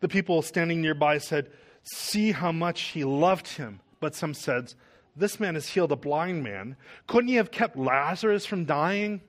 The 0.00 0.08
people 0.08 0.40
standing 0.42 0.80
nearby 0.82 1.18
said, 1.18 1.50
See 1.82 2.32
how 2.32 2.52
much 2.52 2.80
he 2.82 3.04
loved 3.04 3.48
him. 3.48 3.80
But 4.00 4.14
some 4.14 4.34
said, 4.34 4.74
This 5.14 5.40
man 5.40 5.54
has 5.54 5.68
healed 5.68 5.92
a 5.92 5.96
blind 5.96 6.42
man. 6.42 6.76
Couldn't 7.06 7.28
he 7.28 7.36
have 7.36 7.50
kept 7.50 7.76
Lazarus 7.76 8.46
from 8.46 8.64
dying? 8.64 9.20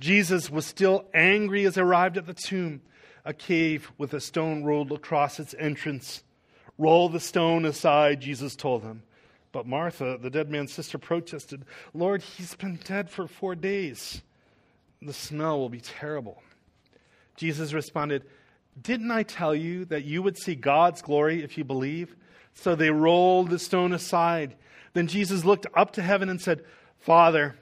Jesus 0.00 0.50
was 0.50 0.66
still 0.66 1.04
angry 1.14 1.64
as 1.64 1.76
he 1.76 1.80
arrived 1.80 2.16
at 2.16 2.26
the 2.26 2.34
tomb, 2.34 2.82
a 3.24 3.32
cave 3.32 3.92
with 3.98 4.14
a 4.14 4.20
stone 4.20 4.64
rolled 4.64 4.90
across 4.90 5.38
its 5.38 5.54
entrance. 5.58 6.24
Roll 6.78 7.08
the 7.08 7.20
stone 7.20 7.64
aside, 7.64 8.20
Jesus 8.20 8.56
told 8.56 8.82
him. 8.82 9.02
But 9.52 9.66
Martha, 9.66 10.18
the 10.20 10.30
dead 10.30 10.50
man's 10.50 10.72
sister, 10.72 10.98
protested, 10.98 11.64
Lord, 11.92 12.22
he's 12.22 12.54
been 12.54 12.80
dead 12.82 13.10
for 13.10 13.28
four 13.28 13.54
days. 13.54 14.22
The 15.02 15.12
smell 15.12 15.58
will 15.58 15.68
be 15.68 15.80
terrible. 15.80 16.42
Jesus 17.36 17.72
responded, 17.72 18.24
Didn't 18.80 19.10
I 19.10 19.24
tell 19.24 19.54
you 19.54 19.84
that 19.86 20.04
you 20.04 20.22
would 20.22 20.38
see 20.38 20.54
God's 20.54 21.02
glory 21.02 21.42
if 21.42 21.58
you 21.58 21.64
believe? 21.64 22.16
So 22.54 22.74
they 22.74 22.90
rolled 22.90 23.50
the 23.50 23.58
stone 23.58 23.92
aside. 23.92 24.54
Then 24.92 25.06
Jesus 25.06 25.44
looked 25.44 25.66
up 25.74 25.92
to 25.92 26.02
heaven 26.02 26.28
and 26.28 26.40
said, 26.40 26.64
Father, 26.98 27.56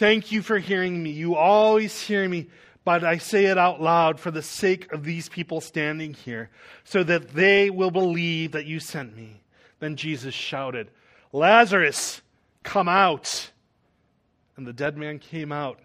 Thank 0.00 0.32
you 0.32 0.40
for 0.40 0.58
hearing 0.58 1.02
me. 1.02 1.10
You 1.10 1.36
always 1.36 2.00
hear 2.00 2.26
me, 2.26 2.46
but 2.84 3.04
I 3.04 3.18
say 3.18 3.44
it 3.44 3.58
out 3.58 3.82
loud 3.82 4.18
for 4.18 4.30
the 4.30 4.40
sake 4.40 4.90
of 4.92 5.04
these 5.04 5.28
people 5.28 5.60
standing 5.60 6.14
here, 6.14 6.48
so 6.84 7.02
that 7.04 7.34
they 7.34 7.68
will 7.68 7.90
believe 7.90 8.52
that 8.52 8.64
you 8.64 8.80
sent 8.80 9.14
me. 9.14 9.42
Then 9.78 9.96
Jesus 9.96 10.34
shouted, 10.34 10.90
Lazarus, 11.32 12.22
come 12.62 12.88
out. 12.88 13.50
And 14.56 14.66
the 14.66 14.72
dead 14.72 14.96
man 14.96 15.18
came 15.18 15.52
out, 15.52 15.80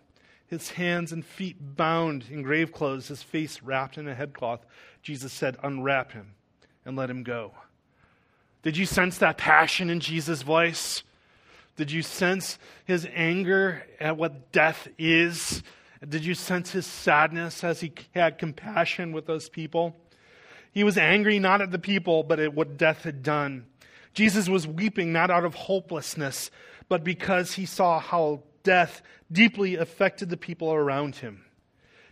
his 0.47 0.71
hands 0.71 1.11
and 1.11 1.25
feet 1.25 1.57
bound 1.75 2.25
in 2.29 2.41
grave 2.41 2.71
clothes, 2.71 3.09
his 3.09 3.21
face 3.21 3.61
wrapped 3.61 3.97
in 3.97 4.07
a 4.07 4.15
headcloth. 4.15 4.65
Jesus 5.01 5.33
said, 5.33 5.57
Unwrap 5.61 6.13
him 6.13 6.35
and 6.85 6.95
let 6.95 7.09
him 7.09 7.23
go. 7.23 7.51
Did 8.65 8.77
you 8.77 8.87
sense 8.87 9.19
that 9.19 9.37
passion 9.37 9.91
in 9.91 9.99
Jesus' 9.99 10.41
voice? 10.41 11.03
Did 11.75 11.91
you 11.91 12.01
sense 12.01 12.57
his 12.83 13.07
anger 13.13 13.83
at 13.99 14.17
what 14.17 14.51
death 14.51 14.87
is? 14.97 15.61
Did 16.09 16.25
you 16.25 16.33
sense 16.33 16.71
his 16.71 16.87
sadness 16.87 17.63
as 17.63 17.81
he 17.81 17.93
had 18.15 18.39
compassion 18.39 19.11
with 19.11 19.27
those 19.27 19.49
people? 19.49 19.95
He 20.71 20.83
was 20.83 20.97
angry 20.97 21.37
not 21.37 21.61
at 21.61 21.69
the 21.69 21.77
people, 21.77 22.23
but 22.23 22.39
at 22.39 22.55
what 22.55 22.75
death 22.75 23.03
had 23.03 23.21
done. 23.21 23.67
Jesus 24.15 24.49
was 24.49 24.65
weeping 24.65 25.13
not 25.13 25.29
out 25.29 25.45
of 25.45 25.53
hopelessness, 25.53 26.49
but 26.89 27.03
because 27.03 27.53
he 27.53 27.67
saw 27.67 27.99
how 27.99 28.41
death 28.63 29.03
deeply 29.31 29.75
affected 29.75 30.31
the 30.31 30.37
people 30.37 30.73
around 30.73 31.17
him. 31.17 31.45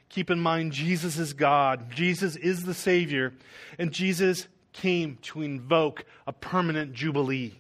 Keep 0.08 0.30
in 0.30 0.40
mind, 0.40 0.72
Jesus 0.72 1.18
is 1.18 1.34
God, 1.34 1.90
Jesus 1.90 2.36
is 2.36 2.64
the 2.64 2.76
Savior, 2.76 3.34
and 3.80 3.92
Jesus 3.92 4.48
came 4.74 5.18
to 5.22 5.42
invoke 5.42 6.06
a 6.28 6.34
permanent 6.34 6.94
jubilee 6.94 7.56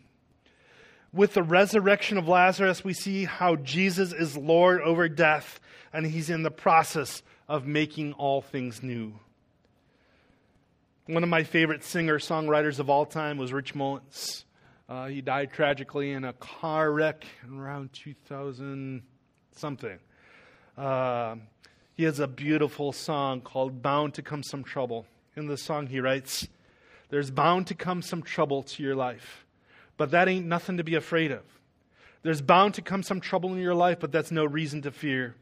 with 1.14 1.36
the 1.36 1.43
resurrection 1.43 2.18
of 2.18 2.28
Lazarus, 2.28 2.84
we 2.84 2.93
see 2.93 3.26
how 3.26 3.55
Jesus 3.55 4.11
is 4.11 4.36
Lord 4.36 4.82
over 4.82 5.07
death, 5.07 5.59
and 5.93 6.05
he's 6.05 6.30
in 6.30 6.41
the 6.41 6.51
process 6.51 7.22
of 7.47 7.68
making 7.68 8.14
all 8.14 8.41
things 8.41 8.82
new. 8.82 9.14
One 11.05 11.22
of 11.22 11.30
my 11.30 11.43
favorite 11.43 11.84
singer 11.84 12.18
songwriters 12.18 12.80
of 12.80 12.89
all 12.89 13.05
time 13.05 13.38
was 13.38 13.53
Rich 13.53 13.76
Mullins. 13.76 14.45
Uh, 14.89 15.07
he 15.07 15.22
died 15.22 15.51
tragically 15.53 16.11
in 16.11 16.24
a 16.24 16.34
car 16.34 16.91
wreck 16.91 17.26
around 17.53 17.93
2000 17.93 19.03
something. 19.55 19.99
Uh, 20.78 21.36
he 21.95 22.03
has 22.03 22.20
a 22.20 22.28
beautiful 22.28 22.91
song 22.91 23.41
called 23.41 23.84
Bound 23.84 24.16
to 24.16 24.24
Come 24.24 24.41
Some 24.41 24.64
Trouble. 24.64 25.05
In 25.36 25.47
the 25.47 25.57
song, 25.57 25.88
he 25.88 25.99
writes, 25.99 26.47
There's 27.14 27.30
bound 27.30 27.68
to 27.68 27.76
come 27.76 28.01
some 28.01 28.24
trouble 28.24 28.64
to 28.64 28.82
your 28.82 28.95
life, 28.95 29.45
but 29.97 30.09
that 30.09 30.28
ain't 30.28 30.47
nothing 30.47 30.78
to 30.78 30.84
be 30.84 30.95
afraid 30.95 31.32
of. 31.32 31.43
There's 32.24 32.41
bound 32.41 32.74
to 32.74 32.82
come 32.82 33.03
some 33.03 33.22
trouble 33.22 33.53
in 33.53 33.59
your 33.59 33.76
life, 33.76 33.99
but 33.99 34.11
that's 34.11 34.32
no 34.32 34.43
reason 34.43 34.82
to 34.82 34.91
fear. 34.91 35.36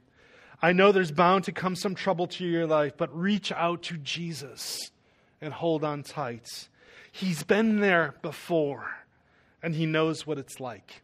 I 0.61 0.74
know 0.74 0.91
there's 0.91 1.13
bound 1.13 1.45
to 1.45 1.53
come 1.53 1.78
some 1.78 1.95
trouble 1.95 2.28
to 2.28 2.45
your 2.45 2.67
life, 2.67 2.97
but 2.97 3.17
reach 3.17 3.53
out 3.53 3.84
to 3.84 3.95
Jesus 3.99 4.91
and 5.39 5.53
hold 5.53 5.86
on 5.86 6.03
tight. 6.03 6.67
He's 7.09 7.43
been 7.43 7.80
there 7.80 8.15
before, 8.22 8.97
and 9.63 9.74
He 9.74 9.86
knows 9.86 10.28
what 10.28 10.38
it's 10.38 10.59
like. 10.59 11.03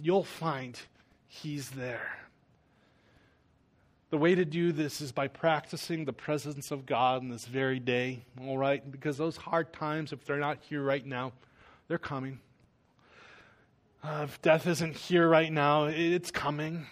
You'll 0.00 0.22
find 0.22 0.78
He's 1.26 1.70
there. 1.70 2.25
The 4.10 4.18
way 4.18 4.36
to 4.36 4.44
do 4.44 4.70
this 4.70 5.00
is 5.00 5.10
by 5.10 5.26
practicing 5.26 6.04
the 6.04 6.12
presence 6.12 6.70
of 6.70 6.86
God 6.86 7.22
in 7.22 7.28
this 7.28 7.44
very 7.44 7.80
day, 7.80 8.22
all 8.40 8.56
right? 8.56 8.88
Because 8.88 9.16
those 9.16 9.36
hard 9.36 9.72
times, 9.72 10.12
if 10.12 10.24
they're 10.24 10.38
not 10.38 10.58
here 10.68 10.80
right 10.80 11.04
now, 11.04 11.32
they're 11.88 11.98
coming. 11.98 12.38
Uh, 14.04 14.20
if 14.22 14.40
death 14.42 14.68
isn't 14.68 14.94
here 14.94 15.28
right 15.28 15.52
now, 15.52 15.86
it's 15.86 16.30
coming. 16.30 16.86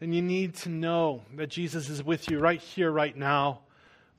And 0.00 0.14
you 0.14 0.22
need 0.22 0.54
to 0.58 0.68
know 0.68 1.22
that 1.34 1.48
Jesus 1.48 1.88
is 1.88 2.04
with 2.04 2.30
you 2.30 2.38
right 2.38 2.60
here, 2.60 2.92
right 2.92 3.16
now. 3.16 3.62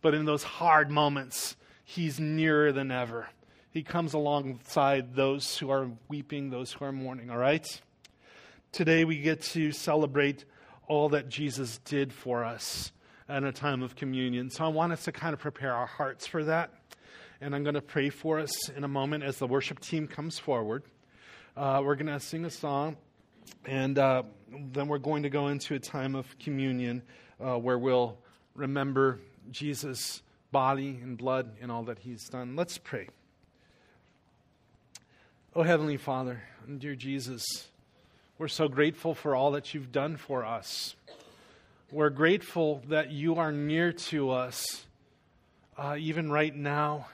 But 0.02 0.14
in 0.14 0.26
those 0.26 0.44
hard 0.44 0.92
moments, 0.92 1.56
He's 1.86 2.20
nearer 2.20 2.74
than 2.74 2.92
ever. 2.92 3.30
He 3.72 3.84
comes 3.84 4.14
alongside 4.14 5.16
those 5.16 5.58
who 5.58 5.70
are 5.70 5.90
weeping, 6.10 6.50
those 6.50 6.74
who 6.74 6.84
are 6.84 6.92
mourning, 6.92 7.30
all 7.30 7.38
right? 7.38 7.66
Today 8.74 9.06
we 9.06 9.20
get 9.20 9.42
to 9.44 9.72
celebrate 9.72 10.44
all 10.88 11.10
that 11.10 11.30
Jesus 11.30 11.80
did 11.86 12.12
for 12.12 12.44
us 12.44 12.92
in 13.30 13.44
a 13.46 13.52
time 13.52 13.82
of 13.82 13.96
communion. 13.96 14.50
So 14.50 14.66
I 14.66 14.68
want 14.68 14.92
us 14.94 15.06
to 15.06 15.12
kind 15.12 15.34
of 15.34 15.40
prepare 15.40 15.74
our 15.74 15.86
hearts 15.86 16.28
for 16.28 16.44
that. 16.44 16.72
And 17.40 17.56
I'm 17.56 17.64
going 17.64 17.76
to 17.76 17.82
pray 17.82 18.10
for 18.10 18.40
us 18.40 18.70
in 18.70 18.84
a 18.84 18.88
moment 18.88 19.24
as 19.24 19.38
the 19.38 19.48
worship 19.48 19.80
team 19.80 20.08
comes 20.08 20.38
forward. 20.38 20.84
Uh, 21.56 21.82
we're 21.84 21.96
going 21.96 22.08
to 22.08 22.20
sing 22.20 22.46
a 22.46 22.50
song, 22.50 22.98
and 23.66 23.98
uh, 23.98 24.24
then 24.72 24.88
we're 24.88 25.00
going 25.00 25.24
to 25.24 25.30
go 25.30 25.48
into 25.48 25.76
a 25.76 25.80
time 25.80 26.16
of 26.16 26.38
communion 26.40 27.02
uh, 27.40 27.58
where 27.58 27.80
we'll 27.80 28.18
remember 28.56 29.20
Jesus' 29.50 30.22
body 30.52 31.00
and 31.02 31.18
blood 31.18 31.58
and 31.62 31.72
all 31.72 31.84
that 31.84 32.00
he's 32.00 32.30
done. 32.30 32.56
Let's 32.56 32.78
pray. 32.78 33.08
Oh, 35.56 35.64
Heavenly 35.64 35.98
Father, 35.98 36.44
and 36.68 36.80
dear 36.80 36.96
Jesus, 36.96 37.68
we're 38.42 38.48
so 38.48 38.68
grateful 38.68 39.14
for 39.14 39.36
all 39.36 39.52
that 39.52 39.76
you've 39.76 39.92
done 39.92 40.18
for 40.18 40.44
us. 40.44 40.96
We're 41.92 42.10
grateful 42.10 42.82
that 42.90 43.12
you 43.12 43.36
are 43.36 43.52
near 43.52 43.94
to 43.94 44.32
us, 44.32 44.84
uh, 45.78 45.96
even 46.00 46.32
right 46.32 46.56
now, 46.56 47.06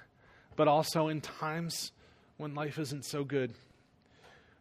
but 0.56 0.70
also 0.70 1.10
in 1.10 1.20
times 1.20 1.92
when 2.38 2.56
life 2.56 2.80
isn't 2.80 3.04
so 3.04 3.26
good. 3.26 3.54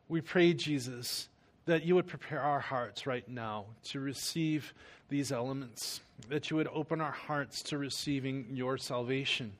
We 0.09 0.21
pray, 0.21 0.55
Jesus, 0.55 1.29
that 1.67 1.85
you 1.85 1.95
would 1.95 2.09
prepare 2.09 2.41
our 2.41 2.59
hearts 2.59 3.07
right 3.07 3.29
now 3.29 3.67
to 3.91 4.01
receive 4.01 4.75
these 5.09 5.31
elements, 5.31 6.01
that 6.31 6.51
you 6.51 6.57
would 6.57 6.69
open 6.75 7.01
our 7.01 7.12
hearts 7.12 7.62
to 7.62 7.79
receiving 7.79 8.45
your 8.51 8.77
salvation, 8.77 9.53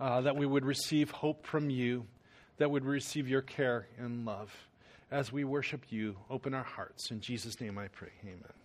uh, 0.00 0.22
that 0.22 0.34
we 0.34 0.46
would 0.46 0.64
receive 0.64 1.12
hope 1.12 1.46
from 1.46 1.70
you, 1.70 2.04
that 2.56 2.68
would 2.68 2.84
receive 2.84 3.28
your 3.28 3.42
care 3.42 3.86
and 3.96 4.24
love 4.24 4.52
as 5.12 5.30
we 5.30 5.44
worship 5.44 5.84
you, 5.90 6.16
open 6.30 6.54
our 6.54 6.64
hearts. 6.64 7.10
In 7.10 7.20
Jesus' 7.20 7.60
name 7.60 7.76
I 7.76 7.88
pray. 7.88 8.08
Amen. 8.22 8.61